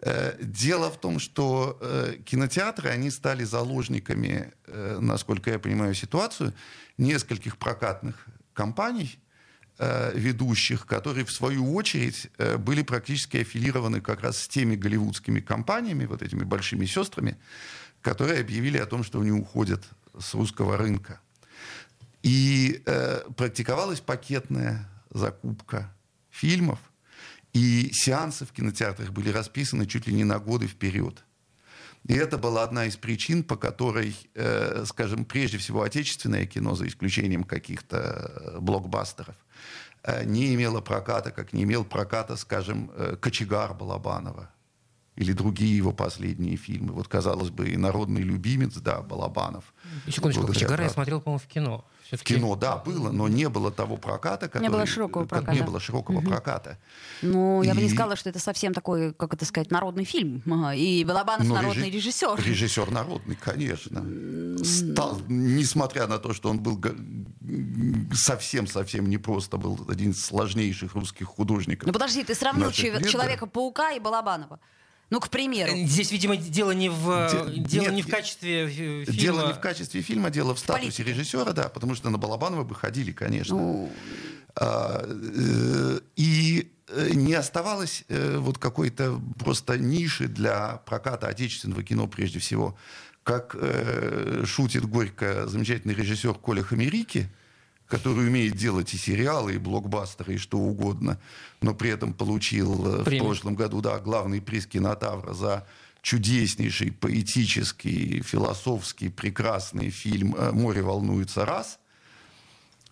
Э, 0.00 0.36
Дело 0.40 0.90
в 0.90 0.98
том, 1.00 1.18
что 1.18 1.76
э, 1.80 2.18
кинотеатры, 2.24 2.88
они 2.90 3.10
стали 3.10 3.42
заложниками, 3.42 4.52
э, 4.68 4.98
насколько 5.00 5.50
я 5.50 5.58
понимаю 5.58 5.92
ситуацию, 5.94 6.54
нескольких 6.96 7.56
прокатных 7.58 8.26
компаний, 8.52 9.18
ведущих, 10.14 10.86
которые 10.86 11.24
в 11.24 11.30
свою 11.30 11.72
очередь 11.72 12.28
были 12.58 12.82
практически 12.82 13.36
аффилированы 13.36 14.00
как 14.00 14.22
раз 14.22 14.38
с 14.42 14.48
теми 14.48 14.74
голливудскими 14.74 15.38
компаниями, 15.38 16.04
вот 16.06 16.20
этими 16.20 16.42
большими 16.42 16.84
сестрами, 16.84 17.36
которые 18.02 18.40
объявили 18.40 18.78
о 18.78 18.86
том, 18.86 19.02
что 19.02 19.20
они 19.20 19.32
уходят 19.32 19.84
с 20.18 20.34
русского 20.34 20.76
рынка. 20.76 21.20
И 22.22 22.82
э, 22.84 23.22
практиковалась 23.36 24.00
пакетная 24.00 24.88
закупка 25.10 25.94
фильмов, 26.30 26.78
и 27.52 27.90
сеансы 27.92 28.44
в 28.44 28.52
кинотеатрах 28.52 29.10
были 29.10 29.30
расписаны 29.30 29.86
чуть 29.86 30.06
ли 30.06 30.14
не 30.14 30.24
на 30.24 30.38
годы 30.38 30.66
вперед. 30.66 31.24
И 32.06 32.14
это 32.14 32.38
была 32.38 32.62
одна 32.62 32.86
из 32.86 32.96
причин, 32.96 33.42
по 33.42 33.56
которой, 33.56 34.16
э, 34.34 34.84
скажем, 34.86 35.24
прежде 35.24 35.58
всего 35.58 35.82
отечественное 35.82 36.46
кино, 36.46 36.74
за 36.74 36.86
исключением 36.86 37.44
каких-то 37.44 37.96
э, 37.96 38.60
блокбастеров, 38.60 39.34
э, 40.04 40.24
не 40.24 40.54
имело 40.54 40.80
проката, 40.80 41.30
как 41.30 41.52
не 41.52 41.64
имел 41.64 41.84
проката, 41.84 42.36
скажем, 42.36 42.90
э, 42.94 43.16
«Кочегар» 43.20 43.74
Балабанова 43.74 44.50
или 45.18 45.32
другие 45.32 45.76
его 45.76 45.92
последние 45.92 46.56
фильмы. 46.56 46.92
Вот, 46.92 47.08
казалось 47.08 47.50
бы, 47.50 47.68
и 47.68 47.76
народный 47.76 48.22
любимец, 48.22 48.74
да, 48.76 49.00
Балабанов. 49.02 49.64
Секундочку, 50.06 50.42
Благодаря 50.42 50.54
Кочегара 50.66 50.84
я 50.84 50.90
смотрел, 50.90 51.20
по-моему, 51.20 51.40
в 51.44 51.46
кино. 51.52 51.84
В 52.12 52.22
кино, 52.22 52.54
да, 52.56 52.76
было, 52.76 53.10
но 53.10 53.28
не 53.28 53.48
было 53.48 53.70
того 53.70 53.96
проката, 53.96 54.48
который... 54.48 54.70
было 54.70 54.86
широкого 54.86 55.22
как- 55.24 55.28
проката. 55.30 55.52
Не 55.58 55.62
было 55.66 55.80
широкого 55.80 56.20
проката. 56.20 56.78
Ну, 57.22 57.62
я 57.64 57.74
бы 57.74 57.80
не 57.82 57.88
И- 57.88 57.90
сказала, 57.90 58.16
что 58.16 58.30
это 58.30 58.38
совсем 58.38 58.72
такой, 58.72 59.12
как 59.12 59.34
это 59.34 59.44
сказать, 59.44 59.70
народный 59.72 60.04
фильм. 60.04 60.42
И 60.76 61.04
Балабанов 61.04 61.46
Но 61.48 61.54
народный 61.56 61.88
реже- 61.90 61.96
режиссер. 61.96 62.40
Режиссер 62.42 62.90
народный, 62.90 63.34
конечно. 63.34 64.04
Стал, 64.64 65.20
несмотря 65.28 66.06
на 66.06 66.18
то, 66.18 66.32
что 66.32 66.48
он 66.50 66.60
был 66.60 66.80
совсем-совсем 68.14 69.08
непросто, 69.08 69.56
был 69.58 69.78
один 69.88 70.12
из 70.12 70.24
сложнейших 70.24 70.94
русских 70.94 71.26
художников. 71.26 71.86
Ну 71.86 71.92
подожди, 71.92 72.22
ты 72.24 72.34
сравнил. 72.34 72.70
Человека-паука 72.70 73.92
и 73.92 74.00
Балабанова. 74.00 74.60
Ну, 75.10 75.20
к 75.20 75.30
примеру. 75.30 75.72
Здесь, 75.74 76.12
видимо, 76.12 76.36
дело 76.36 76.72
не 76.72 76.90
в, 76.90 77.30
Де- 77.54 77.60
дело 77.60 77.84
нет, 77.84 77.92
не 77.94 78.02
в 78.02 78.08
качестве 78.08 78.64
э, 78.66 78.68
фильма. 78.68 79.18
Дело 79.20 79.46
не 79.48 79.52
в 79.54 79.60
качестве 79.60 80.02
фильма, 80.02 80.30
дело 80.30 80.54
в 80.54 80.58
статусе 80.58 80.82
политике. 81.02 81.04
режиссера, 81.04 81.52
да, 81.52 81.68
потому 81.68 81.94
что 81.94 82.10
на 82.10 82.18
Балабанова 82.18 82.64
бы 82.64 82.74
ходили, 82.74 83.12
конечно. 83.12 83.56
Ну, 83.56 83.92
А, 84.56 85.02
э, 85.06 86.00
И 86.16 86.70
э, 86.88 87.10
не 87.14 87.34
оставалось 87.34 88.04
э, 88.08 88.36
вот 88.38 88.58
какой-то 88.58 89.20
просто 89.38 89.78
ниши 89.78 90.26
для 90.28 90.82
проката 90.84 91.28
отечественного 91.28 91.82
кино 91.82 92.06
прежде 92.06 92.38
всего. 92.38 92.76
Как 93.22 93.54
э, 93.58 94.44
шутит 94.46 94.84
горько 94.86 95.46
замечательный 95.46 95.94
режиссер 95.94 96.34
Коля 96.34 96.62
Хамерики, 96.62 97.28
который 97.88 98.26
умеет 98.26 98.54
делать 98.54 98.92
и 98.94 98.98
сериалы, 98.98 99.54
и 99.54 99.58
блокбастеры, 99.58 100.34
и 100.34 100.38
что 100.38 100.58
угодно, 100.58 101.18
но 101.62 101.74
при 101.74 101.90
этом 101.90 102.12
получил 102.12 102.86
э, 102.86 103.00
в 103.00 103.04
Премию. 103.04 103.24
прошлом 103.24 103.54
году 103.54 103.80
да, 103.80 103.98
главный 103.98 104.40
приз 104.40 104.66
кинотавра 104.66 105.32
за 105.32 105.66
чудеснейший, 106.02 106.92
поэтический, 106.92 108.22
философский, 108.22 109.08
прекрасный 109.08 109.90
фильм 109.90 110.34
э, 110.36 110.52
«Море 110.52 110.82
волнуется 110.82 111.44
раз», 111.44 111.78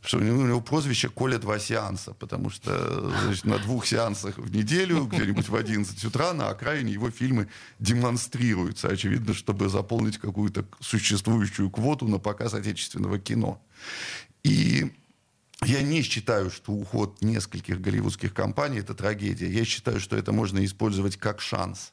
что 0.07 0.19
у 0.19 0.21
него, 0.21 0.39
у 0.39 0.47
него 0.47 0.61
прозвище 0.61 1.09
Коля 1.09 1.39
два 1.39 1.59
сеанса, 1.59 2.15
потому 2.15 2.49
что 2.49 3.11
значит, 3.23 3.45
на 3.45 3.59
двух 3.59 3.87
сеансах 3.87 4.39
в 4.39 4.55
неделю, 4.55 5.05
где-нибудь 5.05 5.49
в 5.49 5.57
11 5.57 6.05
утра, 6.05 6.33
на 6.33 6.49
окраине 6.49 6.93
его 6.93 7.11
фильмы 7.11 7.49
демонстрируются, 7.81 8.89
очевидно, 8.89 9.35
чтобы 9.35 9.69
заполнить 9.69 10.19
какую-то 10.19 10.65
существующую 10.81 11.71
квоту 11.71 12.07
на 12.07 12.19
показ 12.19 12.55
отечественного 12.55 13.19
кино. 13.19 13.61
И 14.47 14.93
я 15.65 15.83
не 15.83 16.03
считаю, 16.03 16.51
что 16.51 16.73
уход 16.73 17.23
нескольких 17.23 17.81
голливудских 17.81 18.33
компаний– 18.35 18.79
это 18.81 18.95
трагедия. 18.95 19.51
Я 19.51 19.65
считаю, 19.65 20.01
что 20.01 20.17
это 20.17 20.33
можно 20.33 20.65
использовать 20.65 21.17
как 21.17 21.41
шанс 21.41 21.93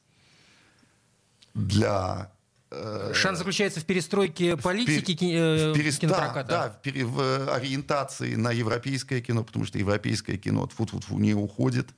для 1.53 2.31
Э, 2.73 3.11
Шанс 3.13 3.37
заключается 3.37 3.79
в 3.79 3.85
перестройке 3.85 4.57
политики 4.57 5.13
в 5.13 5.73
перес... 5.75 5.99
кинопроката? 5.99 6.49
Да, 6.49 6.63
да 6.63 6.69
в, 6.71 6.81
пере... 6.81 7.05
в 7.05 7.53
ориентации 7.53 8.35
на 8.35 8.51
европейское 8.51 9.21
кино, 9.21 9.43
потому 9.43 9.65
что 9.65 9.77
европейское 9.77 10.37
кино 10.37 10.67
фу 10.67 10.85
-фу 10.85 10.99
-фу, 10.99 11.19
не 11.19 11.33
уходит, 11.35 11.89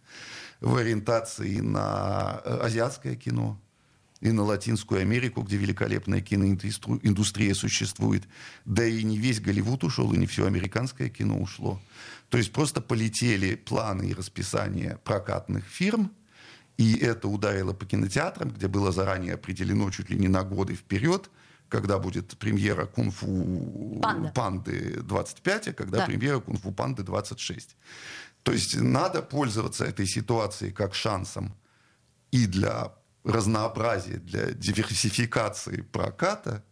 в 0.60 0.76
ориентации 0.76 1.60
на 1.60 2.42
э, 2.44 2.60
азиатское 2.64 3.16
кино 3.16 3.58
и 4.26 4.32
на 4.32 4.44
Латинскую 4.44 5.02
Америку, 5.02 5.42
где 5.42 5.58
великолепная 5.58 6.22
киноиндустрия 6.22 7.54
существует. 7.54 8.24
Да 8.66 8.86
и 8.86 9.04
не 9.04 9.18
весь 9.18 9.40
Голливуд 9.40 9.84
ушел, 9.84 10.14
и 10.14 10.18
не 10.18 10.26
все 10.26 10.46
американское 10.46 11.10
кино 11.10 11.40
ушло. 11.40 11.82
То 12.30 12.38
есть 12.38 12.52
просто 12.52 12.82
полетели 12.82 13.56
планы 13.56 14.10
и 14.10 14.14
расписания 14.14 15.00
прокатных 15.04 15.66
фирм– 15.66 16.12
и 16.78 16.98
это 16.98 17.28
ударило 17.28 17.74
по 17.74 17.86
кинотеатрам, 17.86 18.50
где 18.50 18.68
было 18.68 18.92
заранее 18.92 19.36
определено 19.36 19.90
чуть 19.92 20.10
ли 20.10 20.18
не 20.18 20.28
на 20.28 20.44
годы 20.44 20.76
вперед, 20.76 21.30
когда 21.70 22.00
будет 22.00 22.38
премьера 22.38 22.86
«Кунг-фу 22.86 24.00
Панда. 24.02 24.32
панды» 24.36 25.02
25, 25.02 25.70
а 25.70 25.74
когда 25.74 26.00
да. 26.00 26.06
премьера 26.06 26.40
«Кунг-фу 26.40 26.72
панды» 26.72 27.04
26. 27.04 27.76
То 28.44 28.52
есть 28.52 28.80
надо 28.80 29.22
пользоваться 29.22 29.86
этой 29.86 30.06
ситуацией 30.06 30.72
как 30.72 30.94
шансом 30.94 31.56
и 32.32 32.46
для 32.46 32.94
разнообразия, 33.26 34.18
для 34.18 34.52
диверсификации 34.52 35.82
проката, 35.82 36.64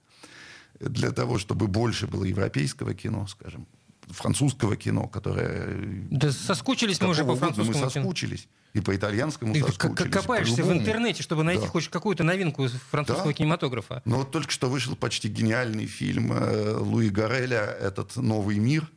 для 0.79 1.11
того, 1.11 1.37
чтобы 1.37 1.67
больше 1.67 2.07
было 2.07 2.23
европейского 2.23 2.93
кино, 2.93 3.27
скажем, 3.27 3.67
французского 4.07 4.75
кино, 4.75 5.07
которое... 5.07 5.77
Да 6.11 6.31
соскучились 6.31 6.99
мы 7.01 7.09
уже 7.09 7.23
по 7.23 7.35
французскому 7.35 7.83
мы 7.83 7.91
соскучились. 7.91 8.41
Кино. 8.41 8.51
И 8.73 8.81
по 8.81 8.95
итальянскому 8.95 9.53
соскучились. 9.55 10.11
Копаешься 10.11 10.63
в 10.63 10.71
интернете, 10.71 11.23
чтобы 11.23 11.43
найти 11.43 11.63
да. 11.63 11.69
хоть 11.69 11.87
какую-то 11.89 12.23
новинку 12.23 12.67
французского 12.89 13.27
да. 13.27 13.33
кинематографа. 13.33 14.01
Ну 14.05 14.17
вот 14.17 14.31
только 14.31 14.51
что 14.51 14.69
вышел 14.69 14.95
почти 14.95 15.29
гениальный 15.29 15.85
фильм 15.85 16.33
э, 16.33 16.77
Луи 16.77 17.09
Гореля 17.09 17.65
«Этот 17.79 18.15
новый 18.15 18.57
мир». 18.57 18.89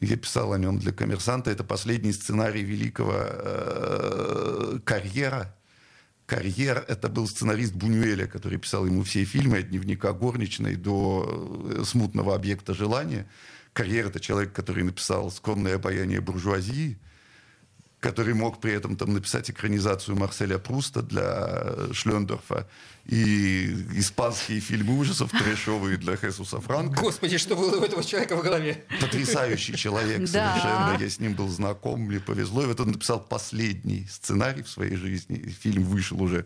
Я 0.00 0.16
писал 0.16 0.52
о 0.52 0.58
нем 0.58 0.78
для 0.78 0.92
коммерсанта. 0.92 1.50
Это 1.50 1.64
последний 1.64 2.12
сценарий 2.12 2.62
великого 2.62 3.14
э, 3.16 4.78
карьера. 4.84 5.56
Карьер— 6.26 6.84
это 6.88 7.08
был 7.08 7.28
сценарист 7.28 7.74
Бунюэля, 7.74 8.26
который 8.26 8.58
писал 8.58 8.86
ему 8.86 9.02
все 9.02 9.24
фильмы 9.24 9.58
от 9.58 9.68
«Дневника 9.68 10.12
горничной» 10.12 10.76
до 10.76 11.70
э, 11.78 11.84
«Смутного 11.84 12.34
объекта 12.34 12.72
желания». 12.72 13.26
Карьер— 13.74 14.06
это 14.08 14.20
человек, 14.20 14.52
который 14.52 14.84
написал 14.84 15.30
«Скромное 15.30 15.74
обаяние 15.74 16.20
буржуазии», 16.20 16.98
который 18.04 18.34
мог 18.34 18.60
при 18.60 18.72
этом 18.72 18.96
там 18.96 19.14
написать 19.14 19.50
экранизацию 19.50 20.14
Марселя 20.14 20.58
Пруста 20.58 21.00
для 21.00 21.74
Шлендорфа 21.94 22.68
и 23.06 23.74
испанские 23.94 24.60
фильмы 24.60 24.98
ужасов 24.98 25.30
трэшовые 25.30 25.96
для 25.96 26.14
Хесуса 26.16 26.60
Франка. 26.60 27.00
Господи, 27.00 27.38
что 27.38 27.56
было 27.56 27.80
у 27.80 27.82
этого 27.82 28.04
человека 28.04 28.36
в 28.36 28.42
голове? 28.42 28.84
Потрясающий 29.00 29.74
человек 29.74 30.28
совершенно. 30.28 30.98
Я 31.00 31.08
с 31.08 31.18
ним 31.18 31.32
был 31.32 31.48
знаком, 31.48 32.02
мне 32.02 32.20
повезло. 32.20 32.64
И 32.64 32.66
вот 32.66 32.78
он 32.78 32.88
написал 32.88 33.20
последний 33.20 34.06
сценарий 34.10 34.62
в 34.62 34.68
своей 34.68 34.96
жизни. 34.96 35.38
Фильм 35.62 35.84
вышел 35.84 36.20
уже 36.22 36.44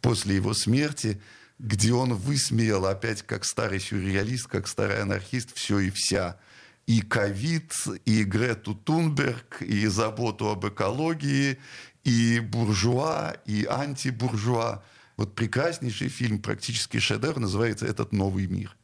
после 0.00 0.36
его 0.36 0.54
смерти 0.54 1.20
где 1.60 1.92
он 1.92 2.14
высмеял 2.14 2.84
опять 2.84 3.22
как 3.22 3.44
старый 3.44 3.78
сюрреалист, 3.78 4.48
как 4.48 4.66
старый 4.66 5.00
анархист 5.00 5.54
все 5.54 5.78
и 5.78 5.90
вся– 5.90 6.36
и 6.86 7.00
ковид, 7.00 7.72
и 8.04 8.24
Грету 8.24 8.74
Тунберг, 8.74 9.62
и 9.62 9.86
заботу 9.86 10.48
об 10.48 10.66
экологии, 10.66 11.58
и 12.04 12.40
буржуа, 12.40 13.34
и 13.46 13.64
антибуржуа. 13.64 14.82
Вот 15.16 15.34
прекраснейший 15.34 16.08
фильм, 16.08 16.40
практически 16.40 16.98
шедевр, 16.98 17.38
называется 17.38 17.86
«Этот 17.86 18.12
новый 18.12 18.46
мир». 18.46 18.76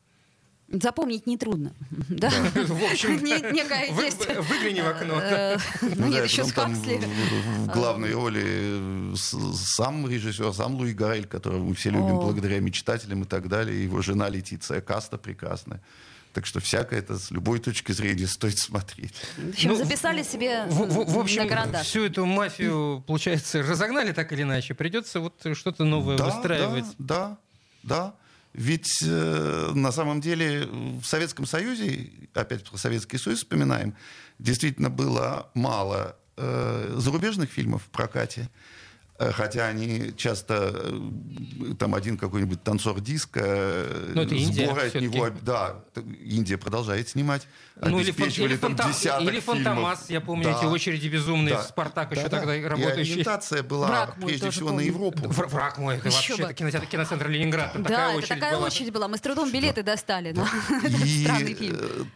Запомнить 0.72 1.26
нетрудно. 1.26 1.72
Да? 2.08 2.30
В 2.54 2.92
общем, 2.92 3.18
выгляни 3.18 4.80
в 4.80 4.88
окно. 4.88 5.20
Э, 5.20 5.58
ну 5.96 6.06
нет, 6.06 6.24
еще 6.24 6.44
с 6.44 6.52
В 6.52 7.66
главной 7.66 8.12
роли 8.12 8.44
э, 8.44 9.14
сам 9.16 10.08
режиссер, 10.08 10.52
сам 10.52 10.76
Луи 10.76 10.92
Гарель, 10.92 11.26
которого 11.26 11.64
мы 11.64 11.74
все 11.74 11.90
любим 11.90 12.20
благодаря 12.20 12.60
мечтателям 12.60 13.22
и 13.22 13.26
так 13.26 13.48
далее. 13.48 13.82
Его 13.82 14.00
жена 14.00 14.28
Летиция 14.28 14.80
Каста 14.80 15.18
прекрасная. 15.18 15.80
Так 16.32 16.46
что 16.46 16.60
всякое 16.60 17.00
это 17.00 17.18
с 17.18 17.30
любой 17.30 17.58
точки 17.58 17.92
зрения 17.92 18.26
стоит 18.26 18.58
смотреть. 18.58 19.14
В 19.36 19.48
общем, 19.50 19.70
ну, 19.70 19.76
записали 19.76 20.22
себе 20.22 20.64
в, 20.66 20.86
в, 20.86 21.12
в 21.12 21.18
общем, 21.18 21.42
на 21.42 21.48
карандаш. 21.48 21.86
Всю 21.86 22.04
эту 22.04 22.24
мафию, 22.24 23.02
получается, 23.06 23.62
разогнали 23.62 24.12
так 24.12 24.32
или 24.32 24.42
иначе. 24.42 24.74
Придется 24.74 25.20
вот 25.20 25.44
что-то 25.54 25.84
новое 25.84 26.16
да, 26.16 26.26
выстраивать. 26.26 26.84
Да, 26.98 27.38
да, 27.82 28.04
да. 28.04 28.14
Ведь 28.52 28.98
э, 29.04 29.70
на 29.74 29.92
самом 29.92 30.20
деле 30.20 30.66
в 30.66 31.04
Советском 31.04 31.46
Союзе, 31.46 32.10
опять 32.34 32.68
про 32.68 32.76
Советский 32.76 33.16
Союз 33.18 33.40
вспоминаем, 33.40 33.94
действительно 34.38 34.90
было 34.90 35.50
мало 35.54 36.16
э, 36.36 36.94
зарубежных 36.96 37.50
фильмов 37.50 37.84
в 37.84 37.90
прокате. 37.90 38.48
Э, 39.20 39.32
хотя 39.32 39.66
они 39.66 40.14
часто, 40.16 40.72
э, 40.72 41.74
там 41.78 41.94
один 41.94 42.16
какой-нибудь 42.16 42.62
танцор 42.62 43.02
диска, 43.02 43.40
э, 43.44 44.12
ну, 44.14 44.22
это 44.22 44.34
Индия, 44.34 44.70
от 44.70 44.94
него, 44.94 45.28
да, 45.42 45.76
Индия 46.24 46.56
продолжает 46.56 47.10
снимать. 47.10 47.46
Ну, 47.76 48.00
или, 48.00 48.12
или, 48.12 48.56
там 48.56 48.74
фанта... 48.76 49.18
или 49.20 49.40
Фантомас, 49.40 50.08
я 50.08 50.22
помню, 50.22 50.44
да, 50.44 50.56
эти 50.56 50.64
очереди 50.64 51.08
безумные, 51.08 51.54
да, 51.54 51.62
Спартак 51.62 52.08
да, 52.08 52.14
еще 52.14 52.28
да, 52.30 52.38
тогда 52.38 52.68
работающий. 52.68 53.10
И 53.10 53.12
ориентация 53.12 53.62
была 53.62 53.88
Враг 53.88 54.14
прежде 54.24 54.50
всего 54.50 54.68
помню. 54.68 54.84
на 54.84 54.86
Европу. 54.86 55.28
Враг 55.28 55.76
мой, 55.76 55.96
это 55.96 56.08
еще 56.08 56.36
вообще 56.36 56.54
кинотеатр, 56.54 56.86
киноцентр 56.86 57.28
Ленинград. 57.28 57.72
Да, 57.74 57.82
такая 57.82 58.18
это 58.18 58.28
такая 58.28 58.56
была. 58.56 58.66
очередь 58.66 58.92
была. 58.92 59.08
Мы 59.08 59.18
с 59.18 59.20
трудом 59.20 59.52
билеты 59.52 59.82
да. 59.82 59.92
достали. 59.92 60.32
Да. 60.32 60.48
И 61.44 61.62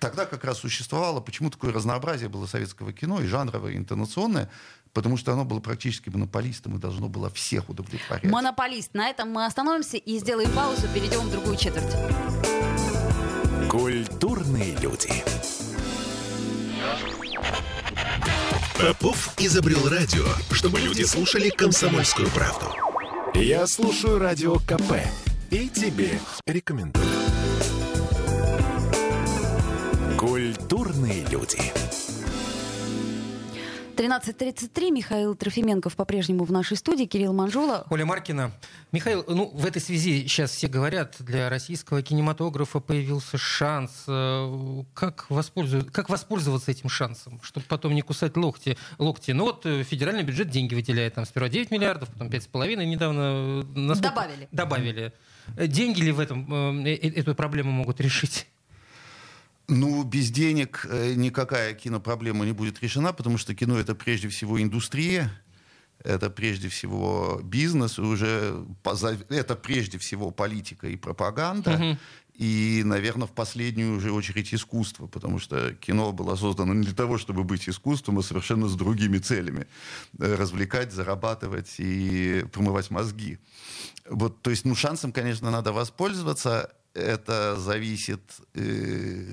тогда 0.00 0.24
как 0.24 0.42
раз 0.44 0.58
существовало, 0.58 1.20
почему 1.20 1.50
такое 1.50 1.70
разнообразие 1.70 2.30
было 2.30 2.46
советского 2.46 2.94
кино, 2.94 3.20
и 3.20 3.26
жанровое, 3.26 3.72
и 3.72 3.76
интонационное, 3.76 4.50
потому 4.94 5.16
что 5.16 5.32
оно 5.32 5.44
было 5.44 5.60
практически 5.60 6.08
монополистом 6.08 6.76
и 6.76 6.78
должно 6.78 7.08
было 7.08 7.28
всех 7.28 7.68
удовлетворять. 7.68 8.24
Монополист. 8.24 8.94
На 8.94 9.10
этом 9.10 9.30
мы 9.30 9.44
остановимся 9.44 9.98
и 9.98 10.18
сделаем 10.18 10.50
паузу, 10.52 10.88
перейдем 10.94 11.20
в 11.20 11.30
другую 11.30 11.56
четверть. 11.56 11.92
Культурные 13.68 14.76
люди. 14.76 15.10
Попов 18.78 19.34
изобрел 19.38 19.88
радио, 19.88 20.24
чтобы 20.52 20.80
люди 20.80 21.02
слушали 21.02 21.48
комсомольскую 21.48 22.28
правду. 22.30 22.66
Я 23.34 23.66
слушаю 23.66 24.18
радио 24.18 24.56
КП 24.60 25.00
и 25.50 25.68
тебе 25.68 26.20
рекомендую. 26.46 27.06
Культурные 30.18 31.24
люди. 31.26 31.58
13.33. 34.04 34.90
Михаил 34.90 35.34
Трофименков 35.34 35.96
по-прежнему 35.96 36.44
в 36.44 36.52
нашей 36.52 36.76
студии. 36.76 37.06
Кирилл 37.06 37.32
Манжула. 37.32 37.86
Оля 37.88 38.04
Маркина. 38.04 38.52
Михаил, 38.92 39.24
ну, 39.26 39.48
в 39.48 39.64
этой 39.64 39.80
связи 39.80 40.28
сейчас 40.28 40.50
все 40.50 40.68
говорят, 40.68 41.16
для 41.20 41.48
российского 41.48 42.02
кинематографа 42.02 42.80
появился 42.80 43.38
шанс. 43.38 44.04
Э, 44.06 44.82
как, 44.92 45.24
воспользоваться, 45.30 45.90
как 45.90 46.10
воспользоваться 46.10 46.70
этим 46.70 46.90
шансом, 46.90 47.40
чтобы 47.42 47.64
потом 47.66 47.94
не 47.94 48.02
кусать 48.02 48.36
локти? 48.36 48.76
локти? 48.98 49.30
Ну 49.30 49.44
вот 49.44 49.64
э, 49.64 49.84
федеральный 49.84 50.22
бюджет 50.22 50.50
деньги 50.50 50.74
выделяет. 50.74 51.14
Там 51.14 51.24
сперва 51.24 51.48
9 51.48 51.70
миллиардов, 51.70 52.10
потом 52.10 52.28
5,5 52.28 52.84
недавно. 52.84 53.20
Э, 53.20 53.62
насколько... 53.74 54.10
Добавили. 54.10 54.48
Добавили. 54.52 55.12
Деньги 55.56 56.02
ли 56.02 56.12
в 56.12 56.20
этом 56.20 56.84
эту 56.84 57.34
проблему 57.34 57.70
могут 57.70 58.02
решить? 58.02 58.46
Ну, 59.66 60.04
без 60.04 60.30
денег 60.30 60.86
э, 60.88 61.14
никакая 61.14 61.74
кинопроблема 61.74 62.44
не 62.44 62.52
будет 62.52 62.82
решена, 62.82 63.12
потому 63.12 63.38
что 63.38 63.54
кино 63.54 63.78
это 63.78 63.94
прежде 63.94 64.28
всего 64.28 64.60
индустрия, 64.60 65.30
это 66.02 66.28
прежде 66.28 66.68
всего 66.68 67.40
бизнес, 67.42 67.98
уже 67.98 68.66
это 69.30 69.56
прежде 69.56 69.98
всего 69.98 70.30
политика 70.30 70.86
и 70.86 70.96
пропаганда. 70.96 71.72
Угу. 71.72 71.98
И, 72.34 72.82
наверное, 72.84 73.28
в 73.28 73.30
последнюю 73.30 73.96
уже 73.96 74.10
очередь 74.10 74.52
искусство, 74.52 75.06
потому 75.06 75.38
что 75.38 75.72
кино 75.74 76.12
было 76.12 76.34
создано 76.34 76.74
не 76.74 76.82
для 76.82 76.94
того, 76.94 77.16
чтобы 77.16 77.44
быть 77.44 77.68
искусством, 77.68 78.18
а 78.18 78.22
совершенно 78.22 78.66
с 78.66 78.74
другими 78.74 79.18
целями. 79.18 79.66
Развлекать, 80.18 80.92
зарабатывать 80.92 81.76
и 81.78 82.44
промывать 82.52 82.90
мозги. 82.90 83.38
Вот, 84.10 84.42
то 84.42 84.50
есть, 84.50 84.64
ну, 84.64 84.74
шансом, 84.74 85.12
конечно, 85.12 85.50
надо 85.50 85.72
воспользоваться 85.72 86.72
это 86.94 87.56
зависит, 87.56 88.22
э, 88.54 89.26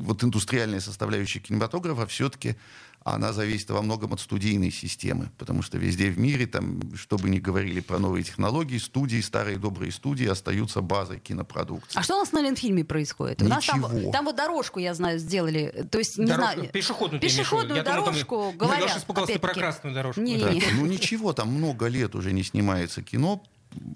вот 0.00 0.22
индустриальная 0.24 0.80
составляющая 0.80 1.40
кинематографа 1.40 2.06
все-таки 2.06 2.56
она 3.04 3.32
зависит 3.32 3.70
во 3.70 3.80
многом 3.80 4.12
от 4.12 4.20
студийной 4.20 4.70
системы, 4.70 5.30
потому 5.38 5.62
что 5.62 5.78
везде 5.78 6.10
в 6.10 6.18
мире, 6.18 6.46
там, 6.46 6.80
что 6.94 7.16
бы 7.16 7.30
ни 7.30 7.38
говорили 7.38 7.80
про 7.80 7.98
новые 7.98 8.22
технологии, 8.22 8.76
студии, 8.76 9.20
старые 9.22 9.56
добрые 9.56 9.92
студии 9.92 10.26
остаются 10.26 10.82
базой 10.82 11.18
кинопродукции. 11.18 11.98
А 11.98 12.02
что 12.02 12.16
у 12.16 12.18
нас 12.18 12.32
на 12.32 12.42
Ленфильме 12.42 12.84
происходит? 12.84 13.40
Ничего. 13.40 13.48
У 13.50 13.54
нас 13.54 13.64
там, 13.64 14.12
там 14.12 14.24
вот 14.26 14.36
дорожку, 14.36 14.78
я 14.78 14.92
знаю, 14.94 15.18
сделали. 15.18 15.86
То 15.90 15.98
есть, 15.98 16.18
не 16.18 16.26
Дорожку- 16.26 16.54
знаю, 16.54 16.70
пешеходную, 16.70 17.20
пешеходную 17.20 17.76
Я 17.78 17.82
думал, 17.82 17.96
там- 17.96 18.04
дорожку, 18.14 18.50
Я 18.50 18.56
говорят. 18.58 18.98
испугался 18.98 19.32
ты 19.32 19.38
про 19.38 19.54
красную 19.54 19.94
дорожку. 19.94 20.20
Не, 20.20 20.36
Да. 20.38 20.50
не, 20.52 20.58
не. 20.60 20.66
Ну 20.74 20.84
ничего, 20.86 21.32
там 21.32 21.48
много 21.48 21.86
лет 21.86 22.14
уже 22.14 22.32
не 22.32 22.42
снимается 22.42 23.02
кино. 23.02 23.42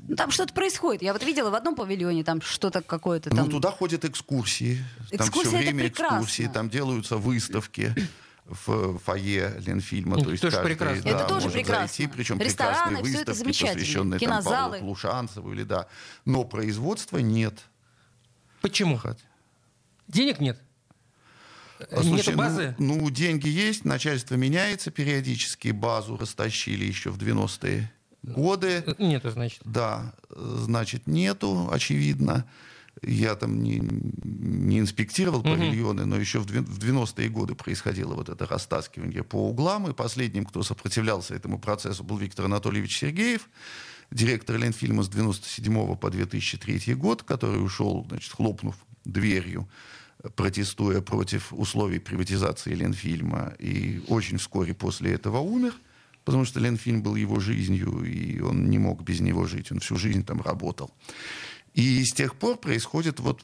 Ну, 0.09 0.16
Там 0.16 0.31
что-то 0.31 0.53
происходит. 0.55 1.03
Я 1.03 1.12
вот 1.12 1.23
видела 1.25 1.51
в 1.51 1.55
одном 1.55 1.75
павильоне 1.75 2.25
там 2.25 2.40
что-то 2.40 2.83
какое-то 2.83 3.31
там. 3.31 3.47
Ну 3.47 3.51
туда 3.51 3.71
ходят 3.71 4.05
экскурсии. 4.05 4.79
Там 5.11 5.27
Экскурсии 5.29 5.49
все 5.49 5.57
это 5.59 5.66
время 5.66 5.85
прекрасно. 5.85 6.16
экскурсии, 6.16 6.51
там 6.53 6.71
делаются 6.71 7.16
выставки 7.16 7.95
в 8.45 8.99
фойе 8.99 9.55
Ленфильма. 9.64 10.16
Это 10.16 10.25
То 10.25 10.31
есть 10.33 10.42
тоже 10.42 10.57
каждый, 10.57 10.68
прекрасно. 10.71 11.03
да, 11.05 11.11
Это 11.11 11.25
тоже 11.29 11.40
может 11.47 11.53
прекрасно. 11.53 11.87
зайти, 11.87 12.07
причем 12.09 12.40
Рестораны, 12.40 12.97
прекрасные 12.97 13.05
всё 13.05 13.21
это 13.23 13.31
выставки, 13.31 13.38
замечательно. 13.38 13.75
посвященные 13.81 14.21
там, 14.21 14.29
Кинозалы. 14.29 14.73
Павлу 14.79 14.87
Плушанцеву 14.87 15.53
или 15.53 15.62
да. 15.62 15.87
Но 16.25 16.45
производства 16.45 17.18
нет. 17.18 17.55
Почему? 18.61 19.01
Денег 20.09 20.40
нет? 20.40 20.59
А, 21.90 21.97
Нет 21.97 22.05
слушай, 22.05 22.35
базы? 22.37 22.75
Ну, 22.79 22.97
ну, 22.97 23.11
деньги 23.11 23.49
есть, 23.49 23.85
начальство 23.85 24.35
меняется 24.37 24.90
периодически, 24.90 25.68
базу 25.68 26.16
растащили 26.16 26.85
еще 26.85 27.11
в 27.11 27.18
90-е 27.18 27.90
годы. 28.23 28.85
Нету, 28.99 29.31
значит. 29.31 29.61
Да, 29.65 30.15
значит, 30.31 31.07
нету, 31.07 31.69
очевидно. 31.71 32.45
Я 33.03 33.35
там 33.35 33.63
не, 33.63 33.81
не 33.81 34.79
инспектировал 34.79 35.41
Мгм. 35.41 35.51
павильоны, 35.59 36.05
но 36.05 36.17
еще 36.17 36.39
в 36.39 36.45
две- 36.47 36.61
в 36.61 36.79
90-е 36.79 37.29
годы 37.31 37.55
происходило 37.55 38.15
вот 38.15 38.29
это 38.29 38.47
растаскивание 38.47 39.25
по 39.25 39.49
углам. 39.49 39.89
И 39.89 39.95
последним, 39.95 40.45
кто 40.45 40.63
сопротивлялся 40.63 41.35
этому 41.35 41.59
процессу, 41.59 42.05
был 42.05 42.19
Виктор 42.19 42.45
Анатольевич 42.45 42.99
Сергеев, 42.99 43.49
директор 44.11 44.57
Ленфильма 44.57 45.03
с 45.03 45.09
97 45.09 45.97
по 45.97 46.11
2003 46.11 46.95
год, 46.95 47.23
который 47.25 47.65
ушел, 47.65 48.05
значит, 48.09 48.31
хлопнув 48.33 48.77
дверью, 49.05 49.69
протестуя 50.37 51.01
против 51.01 51.53
условий 51.53 51.99
приватизации 51.99 52.75
Ленфильма. 52.75 53.55
И 53.59 54.05
очень 54.09 54.37
вскоре 54.39 54.75
после 54.75 55.15
этого 55.15 55.39
умер, 55.39 55.73
потому 56.25 56.45
что 56.45 56.61
Ленфильм 56.61 57.03
был 57.03 57.17
его 57.17 57.41
жизнью, 57.41 58.05
и 58.05 58.41
он 58.41 58.71
не 58.71 58.79
мог 58.79 59.03
без 59.03 59.21
него 59.21 59.47
жить. 59.47 59.73
Он 59.73 59.81
всю 59.81 59.97
жизнь 59.97 60.25
там 60.25 60.41
работал. 60.41 60.91
И 61.75 62.05
с 62.05 62.13
тех 62.13 62.35
пор 62.37 62.59
происходит 62.59 63.21
вот 63.21 63.43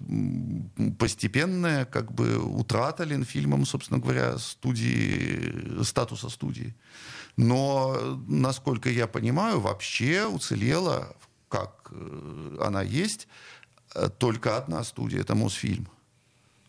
постепенная 0.98 1.86
как 1.86 2.12
бы 2.12 2.38
утрата 2.38 3.04
Ленфильмом, 3.04 3.64
собственно 3.64 4.00
говоря, 4.00 4.38
студии, 4.38 5.82
статуса 5.82 6.28
студии. 6.28 6.74
Но, 7.36 8.18
насколько 8.28 8.90
я 8.90 9.06
понимаю, 9.06 9.60
вообще 9.60 10.26
уцелела, 10.26 11.16
как 11.48 11.90
э, 11.92 12.56
она 12.60 12.82
есть, 12.82 13.28
э, 13.94 14.10
только 14.18 14.56
одна 14.56 14.84
студия, 14.84 15.20
это 15.20 15.34
Мосфильм. 15.34 15.88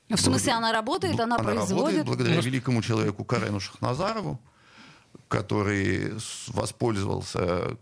В 0.10 0.18
смысле, 0.18 0.54
она 0.54 0.72
работает, 0.72 1.20
она, 1.20 1.38
работает 1.38 1.68
производит? 1.68 2.06
благодаря 2.06 2.36
Ну, 2.36 2.42
великому 2.42 2.82
человеку 2.82 3.24
Карену 3.26 3.60
Шахназарову, 3.60 4.40
который 5.30 6.12
воспользовался 6.48 7.78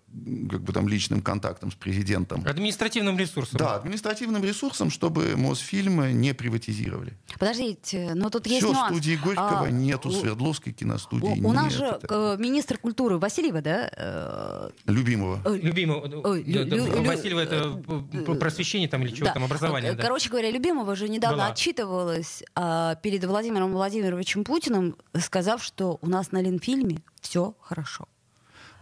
как 0.50 0.62
бы, 0.62 0.74
там, 0.74 0.88
личным 0.88 1.22
контактом 1.22 1.72
с 1.72 1.76
президентом. 1.76 2.44
Административным 2.46 3.18
ресурсом. 3.18 3.58
Да, 3.58 3.76
административным 3.76 4.44
ресурсом, 4.44 4.90
чтобы 4.90 5.36
Мосфильмы 5.38 6.12
не 6.12 6.34
приватизировали. 6.34 7.14
Подождите, 7.40 8.12
но 8.16 8.30
тут 8.30 8.48
есть 8.48 8.66
Все, 8.66 8.74
нюанс. 8.74 8.90
студии 8.92 9.16
Горького 9.16 9.66
А, 9.66 9.70
нету, 9.72 10.10
у- 10.10 10.12
Свердловской 10.12 10.74
киностудии 10.74 11.42
У, 11.42 11.50
у 11.50 11.54
нас 11.54 11.72
же 11.74 11.86
Это 11.86 12.36
э, 12.38 12.42
министр 12.42 12.78
культуры 12.80 13.18
Васильева, 13.18 13.62
да? 13.62 13.90
э, 13.96 14.70
Любимого. 14.86 15.40
ой, 15.46 15.60
Любимого. 15.62 16.02
Ой, 16.28 16.44
да, 16.44 16.64
лю- 16.64 16.70
да, 16.70 16.76
лю- 16.76 17.04
Васильева 17.04 17.40
это 17.40 17.82
просвещение 18.40 18.90
там 18.90 19.04
или 19.04 19.12
чего 19.16 19.28
да. 19.28 19.34
там, 19.34 19.46
образование. 19.46 19.92
Э, 19.94 19.96
да. 19.96 20.04
Короче 20.04 20.30
говоря, 20.30 20.52
Любимова 20.52 20.96
же 20.98 21.08
недавно 21.08 21.38
Была. 21.38 21.48
отчитывалась 21.48 22.44
а, 22.56 22.96
перед 22.96 23.24
Владимиром 23.24 23.72
Владимировичем 23.72 24.44
Путиным, 24.44 24.98
сказав, 25.18 25.64
что 25.64 25.98
у 26.02 26.08
нас 26.10 26.32
на 26.34 26.42
Ленфильме 26.42 26.98
все 27.28 27.54
хорошо. 27.62 28.08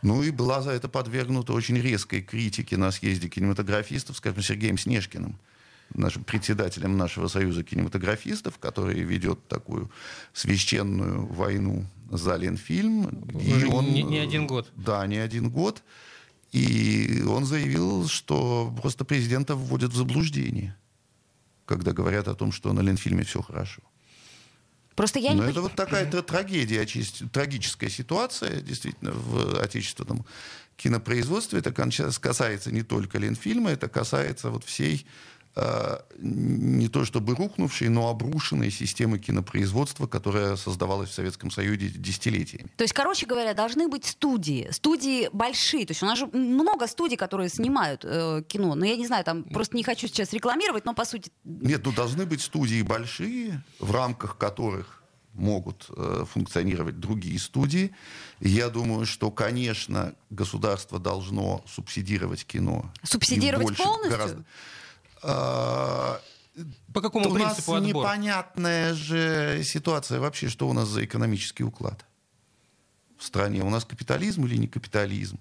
Ну 0.04 0.22
и 0.24 0.30
была 0.32 0.62
за 0.62 0.72
это 0.72 0.88
подвергнута 0.88 1.54
очень 1.54 1.78
резкой 1.82 2.22
критике 2.22 2.78
на 2.78 2.92
съезде 2.92 3.28
кинематографистов, 3.28 4.18
скажем, 4.18 4.44
Сергеем 4.44 4.78
Снежкиным, 4.78 5.40
нашим 5.96 6.24
председателем 6.24 6.96
нашего 6.98 7.28
союза 7.28 7.64
кинематографистов, 7.64 8.60
который 8.60 9.02
ведет 9.02 9.48
такую 9.48 9.90
священную 10.34 11.26
войну 11.26 11.86
за 12.12 12.36
Ленфильм. 12.36 13.08
Уже 13.34 13.68
не- 13.70 14.04
не 14.04 14.20
один 14.20 14.46
год. 14.48 14.72
Да, 14.76 15.08
не 15.08 15.18
один 15.18 15.50
год. 15.50 15.82
И 16.52 17.24
он 17.28 17.46
заявил, 17.46 18.08
что 18.08 18.72
просто 18.82 19.06
президента 19.06 19.56
вводят 19.56 19.92
в 19.92 19.96
заблуждение, 19.98 20.76
когда 21.66 21.92
говорят 21.94 22.28
о 22.28 22.36
том, 22.36 22.52
что 22.52 22.74
на 22.74 22.82
Ленфильме 22.82 23.24
все 23.24 23.42
хорошо. 23.42 23.82
Просто 24.96 25.20
я 25.20 25.32
Но 25.32 25.36
не 25.36 25.42
Ну, 25.42 25.50
это 25.50 25.62
вот 25.62 25.76
такая 25.76 26.10
тра- 26.10 26.22
трагедия, 26.22 26.86
трагическая 27.32 27.90
ситуация, 27.90 28.62
действительно, 28.62 29.12
в 29.12 29.60
отечественном 29.62 30.26
кинопроизводстве. 30.78 31.60
Это 31.60 31.72
касается 31.72 32.72
не 32.72 32.84
только 32.84 33.18
Ленфильма, 33.18 33.72
это 33.72 33.88
касается 33.90 34.50
вот 34.50 34.64
всей 34.64 35.06
не 36.18 36.90
то 36.90 37.06
чтобы 37.06 37.34
рухнувшей, 37.34 37.88
но 37.88 38.10
обрушенной 38.10 38.72
системы 38.72 39.20
кинопроизводства, 39.20 40.06
которая 40.06 40.58
создавалась 40.58 41.10
в 41.10 41.14
Советском 41.14 41.50
Союзе 41.50 41.88
десятилетиями. 41.88 42.70
То 42.76 42.84
есть, 42.84 42.94
короче 42.94 43.26
говоря, 43.26 43.54
должны 43.54 43.88
быть 43.88 44.06
студии. 44.06 44.68
Студии 44.72 45.30
большие. 45.32 45.86
То 45.86 45.92
есть 45.92 46.04
у 46.04 46.06
нас 46.06 46.20
же 46.20 46.28
много 46.28 46.88
студий, 46.88 47.16
которые 47.16 47.50
снимают 47.50 48.04
э, 48.04 48.44
кино. 48.48 48.76
Но 48.76 48.86
я 48.86 48.98
не 48.98 49.08
знаю, 49.08 49.24
там 49.24 49.44
просто 49.44 49.78
не 49.78 49.84
хочу 49.84 50.08
сейчас 50.08 50.34
рекламировать, 50.34 50.84
но 50.84 50.94
по 50.94 51.06
сути... 51.06 51.32
Нет, 51.46 51.86
ну 51.86 51.94
должны 51.94 52.26
быть 52.26 52.42
студии 52.42 52.82
большие, 52.82 53.64
в 53.80 53.92
рамках 53.92 54.38
которых 54.38 55.04
могут 55.36 55.88
э, 55.90 56.26
функционировать 56.30 57.00
другие 57.00 57.40
студии. 57.40 57.92
Я 58.40 58.70
думаю, 58.70 59.06
что, 59.06 59.32
конечно, 59.32 60.16
государство 60.30 61.00
должно 61.00 61.64
субсидировать 61.68 62.46
кино. 62.46 62.92
Субсидировать 63.04 63.68
больше, 63.68 63.84
полностью? 63.84 64.12
гораздо. 64.12 64.46
А, 65.28 66.22
По 66.94 67.02
какому 67.02 67.30
у 67.30 67.34
нас 67.34 67.54
принципу 67.56 67.74
отбор? 67.74 67.88
непонятная 68.04 68.94
же 68.94 69.62
ситуация 69.64 70.20
вообще, 70.20 70.50
что 70.50 70.70
у 70.70 70.74
нас 70.74 70.88
за 70.88 71.04
экономический 71.04 71.64
уклад 71.64 72.06
в 73.18 73.24
стране. 73.24 73.64
У 73.64 73.70
нас 73.70 73.86
капитализм 73.86 74.46
или 74.46 74.56
не 74.58 74.68
капитализм? 74.68 75.40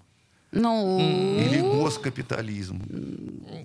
Ну, 0.54 0.98
Или 1.40 1.60
госкапитализм? 1.60 2.82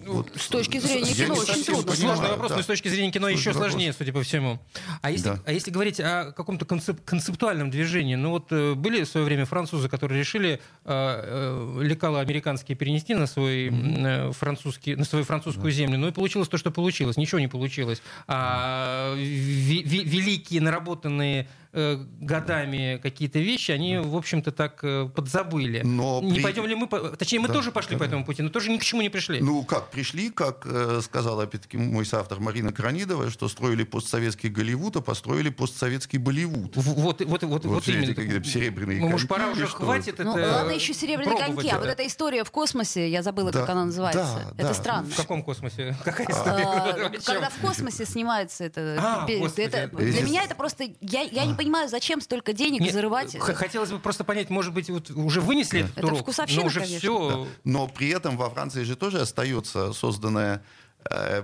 Вот, 0.07 0.31
с 0.35 0.47
точки 0.47 0.79
зрения 0.79 1.09
я 1.09 1.25
кино 1.25 1.33
не 1.35 1.39
очень 1.41 1.63
трудно. 1.63 1.91
понимаю, 1.91 2.15
Сложный 2.17 2.29
вопрос, 2.31 2.49
да. 2.51 2.57
но 2.57 2.63
с 2.63 2.65
точки 2.65 2.87
зрения 2.87 3.11
кино 3.11 3.27
Сложный 3.27 3.39
еще 3.39 3.49
вопрос. 3.51 3.71
сложнее, 3.71 3.93
судя 3.93 4.11
по 4.13 4.21
всему. 4.23 4.59
А 5.01 5.11
если, 5.11 5.29
Да. 5.29 5.39
а 5.45 5.51
если 5.51 5.71
говорить 5.71 5.99
о 5.99 6.31
каком-то 6.31 6.65
концеп- 6.65 6.99
концептуальном 7.05 7.69
движении, 7.69 8.15
ну 8.15 8.31
вот 8.31 8.47
э, 8.51 8.73
были 8.73 9.03
в 9.03 9.07
свое 9.07 9.25
время 9.25 9.45
французы, 9.45 9.87
которые 9.89 10.19
решили 10.19 10.49
э, 10.49 10.59
э, 10.85 11.79
лекала 11.83 12.21
американские 12.21 12.75
перенести 12.75 13.13
на, 13.15 13.27
свой, 13.27 13.69
э, 13.71 14.31
французский, 14.31 14.95
на 14.95 15.05
свою 15.05 15.23
французскую 15.25 15.71
землю, 15.71 15.97
ну 15.99 16.07
и 16.07 16.11
получилось 16.11 16.47
то, 16.49 16.57
что 16.57 16.71
получилось. 16.71 17.17
Ничего 17.17 17.39
не 17.39 17.47
получилось. 17.47 18.01
А 18.27 19.13
ви- 19.15 19.83
ви- 19.85 20.03
великие, 20.03 20.61
наработанные 20.61 21.45
э, 21.68 21.68
годами 21.73 22.99
какие-то 23.01 23.39
вещи, 23.39 23.71
они, 23.71 23.97
в 23.97 24.15
общем-то, 24.15 24.51
так 24.51 24.79
э, 24.83 25.09
подзабыли. 25.15 25.81
Но 25.83 26.19
Не 26.21 26.35
при- 26.35 26.43
пойдем 26.43 26.65
ли 26.65 26.75
мы, 26.75 26.87
по- 26.87 26.99
точнее, 27.15 27.39
мы 27.39 27.47
Да, 27.47 27.53
тоже 27.53 27.71
пошли 27.71 27.95
да, 27.95 27.99
по 27.99 28.03
этому 28.03 28.25
пути, 28.25 28.41
но 28.41 28.49
тоже 28.49 28.71
ни 28.71 28.77
к 28.77 28.83
чему 28.83 29.01
не 29.01 29.09
пришли. 29.09 29.39
Ну, 29.39 29.63
как 29.63 29.89
пришли, 29.91 30.29
как 30.31 30.65
э, 30.65 31.01
сказала, 31.03 31.43
опять-таки, 31.43 31.77
мой 31.77 32.05
соавтор 32.05 32.39
Марина 32.39 32.71
Кранидова, 32.73 33.29
что 33.29 33.47
строили 33.47 33.83
постсоветский 33.83 34.49
Голливуд, 34.49 34.95
а 34.97 35.01
построили 35.01 35.49
постсоветский 35.49 36.17
Болливуд. 36.17 36.75
Вот, 36.75 37.21
вот, 37.21 37.43
вот, 37.43 37.65
вот, 37.65 37.83
все 37.83 37.93
именно. 37.93 38.03
эти 38.05 38.13
какие-то 38.13 38.47
серебряные 38.47 38.99
Ну, 38.99 39.09
может, 39.09 39.27
пора 39.29 39.49
уже 39.49 39.67
что? 39.67 39.77
хватит 39.77 40.19
ну, 40.19 40.35
это 40.37 40.51
ладно, 40.51 40.71
еще 40.71 40.93
серебряные 40.93 41.35
пробовать 41.37 41.55
коньки, 41.55 41.75
а 41.75 41.79
вот 41.79 41.87
эта 41.87 42.05
история 42.07 42.43
в 42.43 42.51
космосе, 42.51 43.09
я 43.09 43.21
забыла, 43.23 43.51
Да, 43.51 43.61
как 43.61 43.69
она 43.69 43.85
называется. 43.85 44.23
да, 44.47 44.53
это 44.57 44.67
да. 44.69 44.73
странно. 44.73 45.07
В 45.09 45.15
каком 45.15 45.43
космосе? 45.43 45.95
Какая 46.03 46.27
А, 46.27 46.31
история? 46.31 47.19
Когда 47.25 47.49
в 47.49 47.57
космосе 47.59 48.05
снимается 48.05 48.63
это, 48.65 48.95
А, 48.99 49.27
это- 49.29 49.87
для 49.97 50.21
меня 50.23 50.43
это 50.43 50.55
просто 50.55 50.85
я, 51.01 51.21
я 51.21 51.45
не 51.45 51.53
понимаю, 51.63 51.89
зачем 51.89 52.21
столько 52.21 52.53
денег 52.53 52.81
Нет, 52.81 52.93
зарывать. 52.93 53.37
х- 53.37 53.53
Хотелось 53.53 53.91
бы 53.91 53.99
просто 53.99 54.23
понять, 54.23 54.49
может 54.49 54.73
быть, 54.73 54.89
вот 54.89 55.11
уже 55.11 55.41
вынесли 55.41 55.81
этот 55.81 55.97
Это 55.97 56.07
урок, 56.07 56.19
вкусовщина, 56.21 56.61
но 56.61 56.67
уже 56.67 56.79
конечно. 56.79 56.99
все. 56.99 57.47
Но 57.63 57.87
при 57.87 58.09
этом 58.09 58.37
во 58.37 58.49
Франции 58.49 58.83
же 58.83 58.95
тоже 58.95 59.19
остается 59.21 59.93
созданная 59.93 60.63
э, 61.11 61.43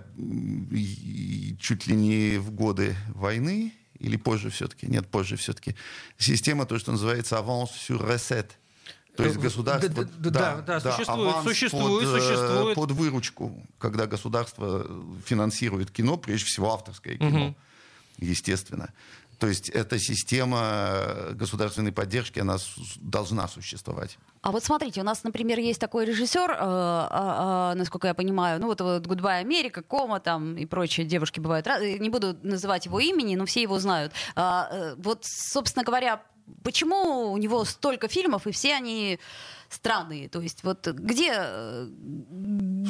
чуть 1.59 1.87
ли 1.87 1.95
не 1.95 2.37
в 2.37 2.51
годы 2.51 2.95
войны, 3.09 3.73
или 3.99 4.17
позже 4.17 4.49
все-таки, 4.49 4.87
нет, 4.87 5.07
позже 5.07 5.35
все-таки, 5.37 5.75
система, 6.17 6.65
то, 6.65 6.77
что 6.79 6.91
называется 6.91 7.35
avance 7.37 7.69
sur 7.87 8.01
recette. 8.05 8.51
То 9.15 9.23
есть 9.23 9.37
Э, 9.37 9.39
государство... 9.39 9.89
да, 10.03 10.29
да, 10.29 10.61
да, 10.61 10.79
да, 10.81 10.91
существует, 10.91 11.29
аванс 11.31 11.47
существует, 11.47 12.05
под, 12.05 12.15
э, 12.15 12.19
существует. 12.19 12.75
Под 12.75 12.91
выручку, 12.91 13.63
когда 13.79 14.07
государство 14.07 14.85
финансирует 15.25 15.89
кино, 15.91 16.17
прежде 16.17 16.45
всего 16.47 16.73
авторское 16.73 17.17
кино. 17.17 17.29
Мгм. 17.29 17.55
естественно. 18.19 18.93
То 19.45 19.49
есть 19.49 19.69
эта 19.69 19.99
система 19.99 21.29
государственной 21.33 21.91
поддержки, 21.91 22.39
она 22.39 22.57
должна 22.95 23.47
существовать. 23.47 24.17
А 24.41 24.51
вот 24.51 24.63
смотрите, 24.63 25.01
у 25.01 25.03
нас, 25.03 25.23
например, 25.23 25.59
есть 25.59 25.79
такой 25.79 26.05
режиссер, 26.05 26.49
э, 26.49 26.55
э, 26.55 27.71
э, 27.73 27.73
насколько 27.75 28.07
я 28.07 28.15
понимаю, 28.15 28.59
ну 28.59 28.65
вот, 28.65 28.81
вот 28.81 29.05
Goodbye 29.05 29.41
Америка, 29.41 29.83
Кома 29.83 30.19
там 30.19 30.57
и 30.57 30.65
прочие 30.65 31.05
девушки 31.05 31.39
бывают. 31.39 31.67
Не 31.67 32.09
буду 32.09 32.35
называть 32.41 32.87
его 32.87 32.99
имени, 32.99 33.35
но 33.35 33.45
все 33.45 33.61
его 33.61 33.77
знают. 33.77 34.13
А, 34.35 34.67
э, 34.71 34.95
вот, 34.97 35.25
собственно 35.25 35.85
говоря, 35.85 36.23
почему 36.63 37.31
у 37.31 37.37
него 37.37 37.63
столько 37.65 38.07
фильмов, 38.07 38.47
и 38.47 38.51
все 38.51 38.73
они 38.73 39.19
странные? 39.69 40.29
То 40.29 40.41
есть 40.41 40.63
вот 40.63 40.87
где... 40.87 41.33
Э, 41.35 41.87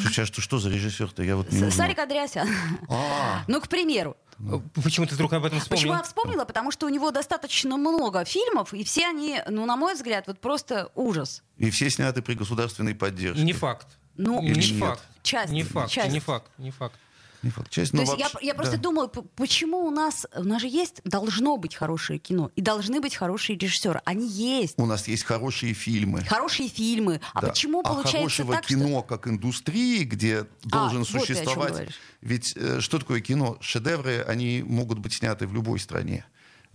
а 0.05 0.25
что, 0.25 0.41
что 0.41 0.59
за 0.59 0.69
режиссер-то? 0.69 1.23
Я 1.23 1.35
вот 1.35 1.51
не 1.51 1.69
Сарик 1.71 1.99
Адрясян. 1.99 2.47
А. 2.89 3.43
Ну, 3.47 3.59
к 3.59 3.67
примеру. 3.67 4.15
Ну, 4.39 4.61
почему 4.83 5.05
ты 5.05 5.15
вдруг 5.15 5.33
об 5.33 5.45
этом 5.45 5.59
вспомнил? 5.59 5.81
Почему 5.81 5.93
я 5.93 6.03
вспомнила? 6.03 6.45
Потому 6.45 6.71
что 6.71 6.85
у 6.85 6.89
него 6.89 7.11
достаточно 7.11 7.77
много 7.77 8.25
фильмов, 8.25 8.73
и 8.73 8.83
все 8.83 9.07
они, 9.07 9.41
ну, 9.49 9.65
на 9.65 9.75
мой 9.75 9.93
взгляд, 9.93 10.27
вот 10.27 10.39
просто 10.39 10.91
ужас. 10.95 11.43
И 11.57 11.69
все 11.69 11.89
сняты 11.89 12.21
при 12.21 12.33
государственной 12.33 12.95
поддержке. 12.95 13.43
Не 13.43 13.53
факт. 13.53 13.87
Ну, 14.17 14.41
не 14.41 14.49
нет. 14.51 14.79
факт. 14.79 15.03
Часть. 15.23 15.51
Не 15.51 15.63
факт, 15.63 15.91
часть. 15.91 16.13
не 16.13 16.19
факт, 16.19 16.49
не 16.57 16.71
факт. 16.71 16.99
Не 17.43 17.49
факт. 17.49 17.69
Часть, 17.69 17.91
То 17.91 17.99
есть 17.99 18.11
вообще, 18.11 18.27
я, 18.41 18.47
я 18.47 18.53
да. 18.53 18.57
просто 18.57 18.77
думаю, 18.77 19.07
почему 19.09 19.85
у 19.85 19.91
нас, 19.91 20.25
у 20.35 20.43
нас 20.43 20.61
же 20.61 20.67
есть, 20.67 21.01
должно 21.03 21.57
быть 21.57 21.75
хорошее 21.75 22.19
кино, 22.19 22.51
и 22.55 22.61
должны 22.61 23.01
быть 23.01 23.15
хорошие 23.15 23.57
режиссеры. 23.57 24.01
Они 24.05 24.27
есть. 24.27 24.75
У 24.77 24.85
нас 24.85 25.07
есть 25.07 25.23
хорошие 25.23 25.73
фильмы. 25.73 26.21
Хорошие 26.23 26.69
фильмы. 26.69 27.21
А 27.33 27.41
да. 27.41 27.49
почему 27.49 27.81
а 27.81 27.83
получается 27.83 28.17
хорошего 28.17 28.53
так, 28.55 28.65
кино 28.65 28.87
что... 28.87 29.01
как 29.03 29.27
индустрии, 29.27 30.03
где 30.03 30.45
должен 30.63 31.01
а, 31.01 31.05
существовать... 31.05 31.73
Вот 31.73 31.89
Ведь 32.21 32.53
э, 32.55 32.79
что 32.79 32.99
такое 32.99 33.21
кино? 33.21 33.57
Шедевры, 33.61 34.23
они 34.27 34.63
могут 34.63 34.99
быть 34.99 35.13
сняты 35.15 35.47
в 35.47 35.53
любой 35.53 35.79
стране 35.79 36.25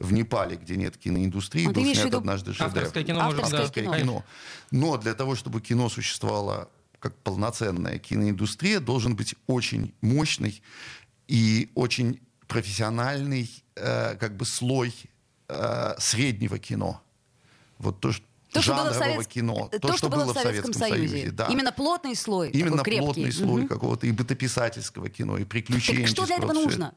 в 0.00 0.12
Непале, 0.12 0.56
где 0.56 0.76
нет 0.76 0.96
киноиндустрии, 0.96 1.68
а 1.68 1.70
был 1.70 1.82
снят 1.82 2.06
виду... 2.06 2.18
однажды 2.18 2.52
шедевр. 2.52 2.68
Авторское 2.68 3.04
кино, 3.04 3.20
Авторское 3.20 3.60
может, 3.60 3.74
да. 3.74 3.98
кино. 3.98 4.24
Но 4.70 4.96
для 4.96 5.14
того, 5.14 5.36
чтобы 5.36 5.60
кино 5.60 5.88
существовало 5.88 6.70
как 7.00 7.16
полноценная 7.16 7.98
киноиндустрия, 7.98 8.80
должен 8.80 9.16
быть 9.16 9.34
очень 9.46 9.92
мощный 10.00 10.62
и 11.26 11.70
очень 11.74 12.20
профессиональный 12.46 13.50
э, 13.76 14.16
как 14.16 14.36
бы 14.36 14.44
слой 14.44 14.92
э, 15.48 15.94
среднего 15.98 16.58
кино. 16.58 17.02
Вот 17.78 18.00
то, 18.00 18.12
что 18.12 18.24
то, 18.52 18.62
жанрового 18.62 18.92
что 18.92 19.04
было 19.04 19.22
в 19.22 19.28
кино. 19.28 19.68
То, 19.70 19.78
то 19.78 19.88
что, 19.88 19.96
что 19.96 20.08
было 20.08 20.34
в 20.34 20.36
Советском, 20.36 20.72
Союзе. 20.72 21.08
Союзе 21.08 21.30
да. 21.30 21.46
Именно 21.46 21.72
плотный 21.72 22.16
слой. 22.16 22.50
Именно 22.50 22.82
плотный 22.82 23.32
слой 23.32 23.62
угу. 23.62 23.68
какого-то 23.68 24.06
и 24.06 24.12
бытописательского 24.12 25.08
кино, 25.08 25.38
и 25.38 25.44
приключенческого. 25.44 26.06
Так 26.06 26.08
что 26.08 26.26
для 26.26 26.36
этого 26.36 26.52
нужно? 26.52 26.94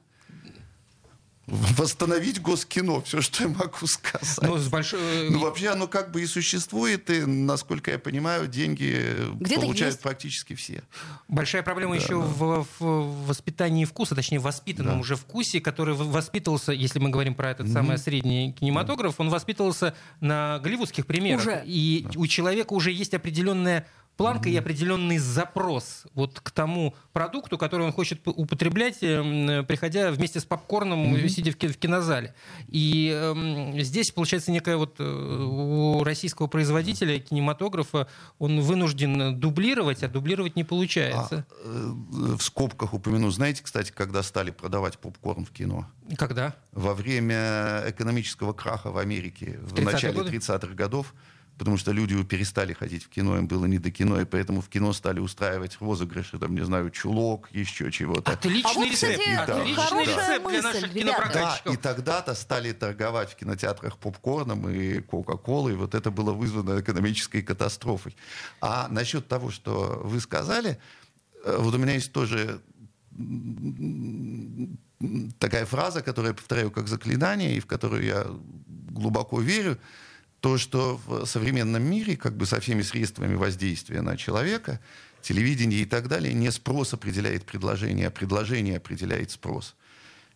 восстановить 1.47 2.41
госкино, 2.41 3.01
все, 3.01 3.21
что 3.21 3.43
я 3.43 3.49
могу 3.49 3.85
сказать. 3.85 4.37
Ну, 4.41 4.57
с 4.57 4.69
большой... 4.69 5.29
ну, 5.29 5.39
вообще 5.39 5.69
оно 5.69 5.87
как 5.87 6.11
бы 6.11 6.21
и 6.21 6.25
существует, 6.25 7.09
и, 7.09 7.25
насколько 7.25 7.91
я 7.91 7.99
понимаю, 7.99 8.47
деньги 8.47 9.13
Где 9.39 9.59
получают 9.59 9.99
практически 9.99 10.55
все. 10.55 10.83
Большая 11.27 11.61
проблема 11.61 11.95
да, 11.95 12.01
еще 12.01 12.19
да. 12.19 12.25
В, 12.25 12.67
в 12.79 13.27
воспитании 13.27 13.83
вкуса, 13.83 14.15
точнее, 14.15 14.39
в 14.39 14.43
воспитанном 14.43 14.95
да. 14.95 14.99
уже 15.01 15.15
вкусе, 15.17 15.59
который 15.59 15.95
воспитывался, 15.95 16.71
если 16.71 16.99
мы 16.99 17.09
говорим 17.09 17.35
про 17.35 17.51
этот 17.51 17.67
mm-hmm. 17.67 17.73
самый 17.73 17.97
средний 17.97 18.53
кинематограф, 18.53 19.19
он 19.19 19.29
воспитывался 19.29 19.95
на 20.21 20.59
голливудских 20.59 21.05
примерах. 21.05 21.41
Уже. 21.41 21.63
И 21.65 22.05
да. 22.05 22.19
у 22.19 22.27
человека 22.27 22.71
уже 22.71 22.91
есть 22.91 23.13
определенная 23.13 23.85
планка 24.17 24.49
и 24.49 24.55
определенный 24.55 25.17
запрос 25.17 26.05
вот 26.13 26.39
к 26.39 26.51
тому 26.51 26.95
продукту, 27.13 27.57
который 27.57 27.85
он 27.85 27.91
хочет 27.91 28.21
употреблять, 28.25 28.97
эм, 29.01 29.65
приходя 29.65 30.11
вместе 30.11 30.39
с 30.39 30.45
попкорном, 30.45 31.15
mm-hmm. 31.15 31.27
сидя 31.27 31.51
в 31.51 31.55
кинозале. 31.55 32.33
И 32.67 33.11
э, 33.13 33.81
здесь 33.81 34.11
получается 34.11 34.51
некая 34.51 34.77
вот 34.77 34.95
э, 34.99 35.03
у 35.03 36.03
российского 36.03 36.47
производителя 36.47 37.19
кинематографа 37.19 38.07
он 38.39 38.61
вынужден 38.61 39.39
дублировать, 39.39 40.03
а 40.03 40.07
дублировать 40.07 40.55
не 40.55 40.63
получается. 40.63 41.45
А, 41.49 41.65
э, 41.65 42.35
в 42.37 42.41
скобках 42.41 42.93
упомяну, 42.93 43.29
знаете, 43.31 43.63
кстати, 43.63 43.91
когда 43.91 44.23
стали 44.23 44.51
продавать 44.51 44.97
попкорн 44.99 45.45
в 45.45 45.51
кино? 45.51 45.87
Когда? 46.17 46.55
Во 46.71 46.93
время 46.93 47.83
экономического 47.87 48.53
краха 48.53 48.91
в 48.91 48.97
Америке 48.97 49.59
в, 49.61 49.73
в 49.73 49.83
начале 49.83 50.19
30-х 50.19 50.73
годов 50.73 51.13
потому 51.57 51.77
что 51.77 51.91
люди 51.91 52.21
перестали 52.23 52.73
ходить 52.73 53.03
в 53.03 53.09
кино, 53.09 53.37
им 53.37 53.47
было 53.47 53.65
не 53.65 53.77
до 53.77 53.91
кино, 53.91 54.19
и 54.19 54.25
поэтому 54.25 54.61
в 54.61 54.69
кино 54.69 54.93
стали 54.93 55.19
устраивать 55.19 55.77
розыгрыши, 55.79 56.39
там, 56.39 56.55
не 56.55 56.65
знаю, 56.65 56.89
чулок, 56.89 57.49
еще 57.51 57.91
чего-то. 57.91 58.31
Отличный 58.31 58.71
а 58.71 58.73
вот, 58.73 58.85
рецепт, 58.85 59.13
кстати, 59.13 59.47
да. 59.47 59.61
отличный 59.61 60.05
да. 60.05 60.11
рецепт 60.11 60.49
для 60.49 60.61
наших 60.61 60.93
кинопрокатчиков. 60.93 61.65
Да, 61.65 61.73
и 61.73 61.77
тогда-то 61.77 62.33
стали 62.33 62.71
торговать 62.71 63.31
в 63.31 63.35
кинотеатрах 63.35 63.97
попкорном 63.97 64.69
и 64.69 64.99
кока-колой, 65.01 65.73
и 65.73 65.75
вот 65.75 65.95
это 65.95 66.11
было 66.11 66.33
вызвано 66.33 66.81
экономической 66.81 67.41
катастрофой. 67.41 68.15
А 68.61 68.87
насчет 68.89 69.27
того, 69.27 69.51
что 69.51 70.01
вы 70.03 70.19
сказали, 70.19 70.79
э, 71.45 71.57
вот 71.59 71.73
у 71.73 71.77
меня 71.77 71.93
есть 71.93 72.11
тоже 72.11 72.61
такая 75.39 75.65
фраза, 75.65 76.01
которую 76.01 76.31
я 76.31 76.35
повторяю 76.35 76.71
как 76.71 76.87
заклинание, 76.87 77.55
и 77.55 77.59
в 77.59 77.65
которую 77.65 78.03
я 78.03 78.25
глубоко 78.89 79.39
верю, 79.39 79.77
то, 80.43 80.57
что 80.57 80.99
в 81.07 81.25
современном 81.25 81.81
мире, 81.83 82.17
как 82.17 82.35
бы 82.35 82.45
со 82.45 82.59
всеми 82.59 82.81
средствами 82.81 83.35
воздействия 83.35 84.01
на 84.01 84.17
человека, 84.17 84.81
телевидение 85.21 85.79
и 85.79 85.85
так 85.85 86.09
далее, 86.09 86.33
не 86.33 86.51
спрос 86.51 86.93
определяет 86.93 87.45
предложение, 87.45 88.07
а 88.07 88.11
предложение 88.11 88.75
определяет 88.75 89.31
спрос. 89.31 89.73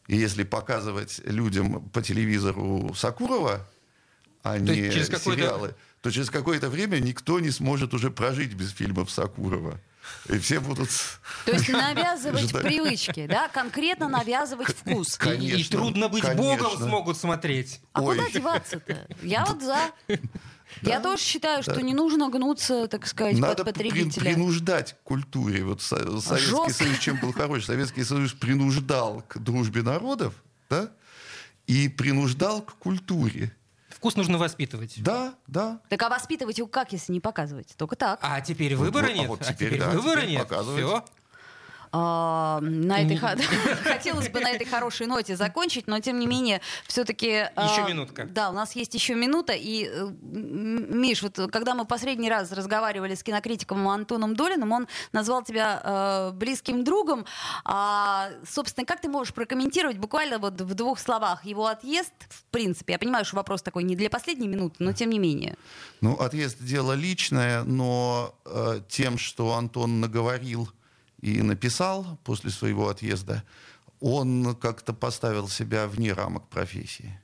И 0.08 0.15
если 0.15 0.43
показывать 0.43 1.20
людям 1.26 1.89
по 1.89 2.02
телевизору 2.02 2.93
Сакурова, 2.96 3.67
а 4.43 4.54
то 4.54 4.62
не 4.62 4.89
сериалы, 4.91 5.76
то 6.02 6.10
через 6.10 6.30
какое-то 6.30 6.70
время 6.70 7.00
никто 7.00 7.41
не 7.41 7.52
сможет 7.52 7.93
уже 7.93 8.10
прожить 8.10 8.54
без 8.54 8.72
фильмов 8.72 9.12
Сакурова. 9.12 9.78
И 10.30 10.38
все 10.39 10.60
будут... 10.60 10.89
То 11.46 11.52
есть 11.52 11.70
навязывать 11.70 12.52
привычки, 12.52 13.28
да? 13.28 13.48
Конкретно 13.48 14.10
навязывать 14.10 14.76
вкус. 14.76 15.17
Конечно, 15.17 15.56
и, 15.56 15.63
трудно 15.63 16.10
быть 16.10 16.22
конечно. 16.22 16.43
богом 16.43 16.78
смогут 16.78 17.17
смотреть. 17.17 17.80
А 17.93 18.02
Ой. 18.02 18.17
куда 18.17 18.30
деваться-то? 18.30 19.08
Я 19.22 19.46
вот 19.46 19.62
за. 19.62 19.91
Да, 20.82 20.91
Я 20.91 21.00
тоже 21.00 21.22
считаю, 21.24 21.63
что 21.63 21.76
да. 21.76 21.82
не 21.82 21.93
нужно 21.93 22.30
гнуться, 22.30 22.88
так 22.88 23.08
сказать, 23.08 23.38
Надо 23.38 23.63
под 23.63 23.74
потребителя. 23.74 24.22
При, 24.22 24.34
принуждать 24.34 24.93
к 24.93 25.04
культуре. 25.04 25.63
Вот 25.63 25.82
Советский 25.82 26.38
Жестко. 26.38 26.74
Союз 26.74 27.00
чем 27.00 27.20
был 27.20 27.32
хорош? 27.32 27.65
Советский 27.65 28.04
Союз 28.04 28.34
принуждал 28.34 29.24
к 29.28 29.38
дружбе 29.38 29.82
народов, 29.82 30.34
да? 30.70 30.91
И 31.67 31.89
принуждал 31.89 32.62
к 32.62 32.76
культуре. 32.76 33.56
Вкус 33.98 34.16
нужно 34.16 34.38
воспитывать. 34.38 35.02
Да, 35.02 35.34
да. 35.48 35.80
Так 35.90 36.04
а 36.04 36.10
воспитывать 36.10 36.60
его 36.60 36.68
как, 36.68 36.92
если 36.92 37.12
не 37.12 37.20
показывать? 37.20 37.74
Только 37.78 37.96
так. 37.96 38.20
А 38.22 38.40
теперь 38.42 38.76
выбора 38.76 39.08
вот, 39.08 39.16
нет. 39.16 39.26
А 39.26 39.28
вот 39.28 39.40
теперь, 39.40 39.54
а 39.54 39.56
теперь 39.56 39.80
да, 39.80 39.90
выбора 39.90 40.22
теперь 40.22 40.30
нет. 40.38 40.48
Все. 40.48 41.06
А, 41.91 42.60
на 42.62 43.02
этой 43.02 43.17
хотелось 43.84 44.30
бы 44.30 44.39
на 44.39 44.52
этой 44.52 44.65
хорошей 44.65 45.08
ноте 45.08 45.36
закончить, 45.36 45.88
но 45.88 46.00
тем 46.00 46.19
не 46.19 46.28
менее 46.28 46.62
все-таки 46.88 47.47
а, 47.56 47.71
еще 47.71 47.88
минутка. 47.88 48.26
Да, 48.26 48.50
у 48.50 48.54
нас 48.54 48.76
есть 48.76 48.93
еще 48.93 49.15
минута 49.15 49.54
и 49.54 49.89
э, 49.91 50.10
Миш, 50.21 51.21
вот 51.23 51.39
когда 51.52 51.76
мы 51.76 51.86
последний 51.86 52.30
раз 52.30 52.52
разговаривали 52.52 53.15
с 53.15 53.23
кинокритиком 53.23 53.88
Антоном 53.88 54.36
Долиным, 54.36 54.71
он 54.71 54.88
назвал 55.12 55.43
тебя 55.43 55.82
э, 55.84 56.32
близким 56.34 56.84
другом. 56.84 57.26
А, 57.63 58.30
собственно, 58.47 58.86
как 58.86 59.02
ты 59.02 59.10
можешь 59.10 59.34
прокомментировать 59.34 59.97
буквально 59.97 60.39
вот 60.39 60.60
в 60.60 60.73
двух 60.73 61.00
словах 61.00 61.45
его 61.45 61.67
отъезд? 61.67 62.13
В 62.30 62.43
принципе, 62.45 62.93
я 62.93 63.00
понимаю, 63.00 63.26
что 63.26 63.36
вопрос 63.36 63.62
такой 63.62 63.84
не 63.84 63.95
для 63.95 64.10
последней 64.10 64.47
минуты, 64.47 64.76
но 64.80 64.93
тем 64.93 65.10
не 65.10 65.19
менее. 65.19 65.58
Ну, 66.02 66.13
отъезд 66.15 66.58
дело 66.60 66.93
личное, 66.93 67.63
но 67.63 68.36
э, 68.45 68.82
тем, 68.89 69.17
что 69.17 69.54
Антон 69.54 70.02
наговорил 70.02 70.69
и 71.34 71.42
написал 71.42 72.20
после 72.24 72.50
своего 72.50 72.90
отъезда, 72.90 73.44
он 74.00 74.56
как-то 74.56 74.94
поставил 74.94 75.48
себя 75.48 75.88
вне 75.88 76.13
рамок 76.13 76.48
профессии. 76.50 77.20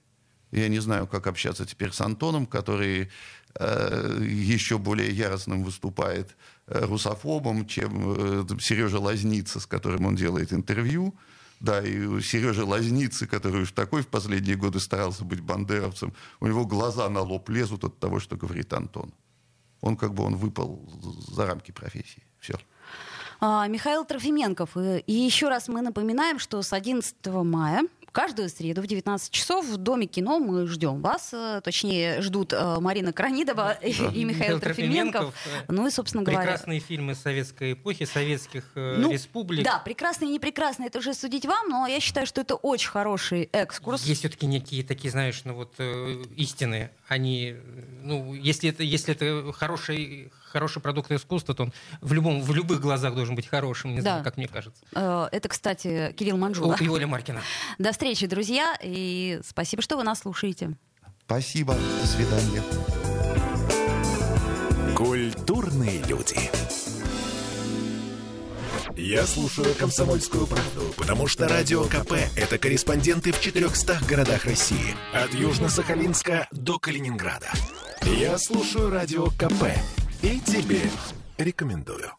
Я 0.52 0.68
не 0.68 0.80
знаю, 0.80 1.08
как 1.08 1.28
общаться 1.28 1.66
теперь 1.66 1.92
с 1.92 2.02
Антоном, 2.02 2.46
который 2.46 3.10
э, 3.56 4.20
еще 4.22 4.78
более 4.78 5.10
яростным 5.12 5.64
выступает 5.64 6.36
э, 6.68 6.86
русофобом, 6.86 7.66
чем 7.66 8.44
э, 8.44 8.60
Сережа 8.60 9.00
Лазница, 9.00 9.60
с 9.60 9.66
которым 9.66 10.06
он 10.06 10.16
делает 10.16 10.54
интервью. 10.54 11.16
Да, 11.60 11.82
и 11.82 12.06
у 12.06 12.20
Сережи 12.22 12.66
Лазницы, 12.66 13.26
который 13.26 13.64
уж 13.64 13.72
такой 13.72 14.04
в 14.04 14.08
последние 14.08 14.56
годы 14.56 14.80
старался 14.80 15.24
быть 15.24 15.40
бандеровцем, 15.40 16.14
у 16.40 16.48
него 16.48 16.66
глаза 16.66 17.10
на 17.10 17.22
лоб 17.22 17.50
лезут 17.50 17.84
от 17.84 18.00
того, 18.00 18.20
что 18.20 18.36
говорит 18.36 18.74
Антон. 18.74 19.14
Он 19.82 19.98
как 19.98 20.14
бы 20.14 20.24
он 20.24 20.36
выпал 20.36 20.88
за 21.30 21.46
рамки 21.48 21.72
профессии. 21.72 22.24
Все. 22.40 22.60
А, 23.46 23.68
Михаил 23.68 24.06
Трофименков. 24.06 24.78
И 24.78 25.12
еще 25.12 25.50
раз 25.50 25.68
мы 25.68 25.82
напоминаем, 25.82 26.40
что 26.40 26.62
с 26.62 26.72
11 26.72 27.14
мая 27.26 27.82
Каждую 28.14 28.48
среду 28.50 28.84
в 28.84 28.86
19 28.86 29.32
часов 29.32 29.66
в 29.66 29.78
Доме 29.78 30.06
кино 30.06 30.38
мы 30.38 30.68
ждем 30.68 31.02
вас. 31.02 31.32
э, 31.34 31.62
Точнее, 31.64 32.22
ждут 32.22 32.54
э, 32.54 32.78
Марина 32.80 33.12
Кранидова 33.12 33.72
и, 33.82 33.90
и 33.90 34.24
Михаил 34.24 34.60
Трофименков. 34.60 35.34
Ну 35.68 35.88
и, 35.88 35.90
собственно 35.90 36.22
говоря... 36.24 36.42
Прекрасные 36.42 36.80
фильмы 36.80 37.16
советской 37.16 37.74
эпохи, 37.74 38.06
советских 38.06 38.66
э, 38.76 38.98
Ну, 39.00 39.12
республик. 39.12 39.66
Да, 39.66 39.80
прекрасный 39.80 40.28
и 40.28 40.32
непрекрасный, 40.32 40.86
это 40.86 41.00
уже 41.00 41.16
судить 41.16 41.48
вам, 41.48 41.70
но 41.70 41.88
я 41.88 42.00
считаю, 42.00 42.28
что 42.28 42.42
это 42.42 42.54
очень 42.54 42.92
хороший 42.92 43.50
экскурс. 43.52 44.04
Есть 44.04 44.20
все-таки 44.20 44.46
некие 44.46 44.84
такие, 44.84 45.10
знаешь, 45.10 45.42
ну 45.44 45.56
вот 45.56 45.74
э, 45.80 46.24
истины. 46.36 46.92
Они, 47.08 47.56
э, 47.56 47.84
ну, 48.04 48.36
если 48.36 48.70
это, 48.70 48.84
если 48.84 49.16
это 49.16 49.52
хороший, 49.54 50.32
хороший 50.54 50.82
продукт 50.82 51.12
искусства, 51.12 51.54
то 51.56 51.64
он 51.64 51.74
в 52.02 52.14
любом, 52.14 52.42
в 52.42 52.54
любых 52.54 52.80
глазах 52.80 53.16
должен 53.16 53.36
быть 53.36 53.48
хорошим, 53.48 53.96
не 53.96 54.02
знаю, 54.02 54.20
Да. 54.20 54.24
как 54.24 54.38
мне 54.38 54.48
кажется. 54.48 54.82
Э, 54.96 55.28
Это, 55.32 55.50
кстати, 55.50 56.14
Кирилл 56.18 56.38
Манжула. 56.38 56.78
И 56.80 56.88
Оля 56.88 57.08
Маркина. 57.08 57.42
До 57.80 57.92
встречи, 57.92 58.28
друзья, 58.28 58.76
и 58.82 59.42
спасибо, 59.46 59.82
что 59.82 59.98
вы 59.98 60.04
нас 60.04 60.20
слушаете. 60.20 60.78
Спасибо. 61.26 61.76
До 62.02 62.08
свидания. 62.08 62.62
Культурные 64.96 66.02
люди. 66.08 66.38
Я 68.96 69.26
слушаю 69.26 69.74
«Комсомольскую 69.76 70.46
правду», 70.46 70.94
потому 70.98 71.28
что 71.28 71.48
«Радио 71.48 71.84
КП»— 71.86 72.14
это 72.36 72.60
корреспонденты 72.60 73.32
в 73.32 73.42
400 73.42 74.00
городах 74.08 74.46
России. 74.46 74.96
От 75.14 75.32
Южно-Сахалинска 75.34 76.46
до 76.52 76.78
Калининграда. 76.78 77.50
Я 78.04 78.38
слушаю 78.38 78.92
«Радио 78.92 79.28
КП» 79.32 79.64
и 80.24 80.40
тебе 80.40 80.82
рекомендую. 81.38 82.14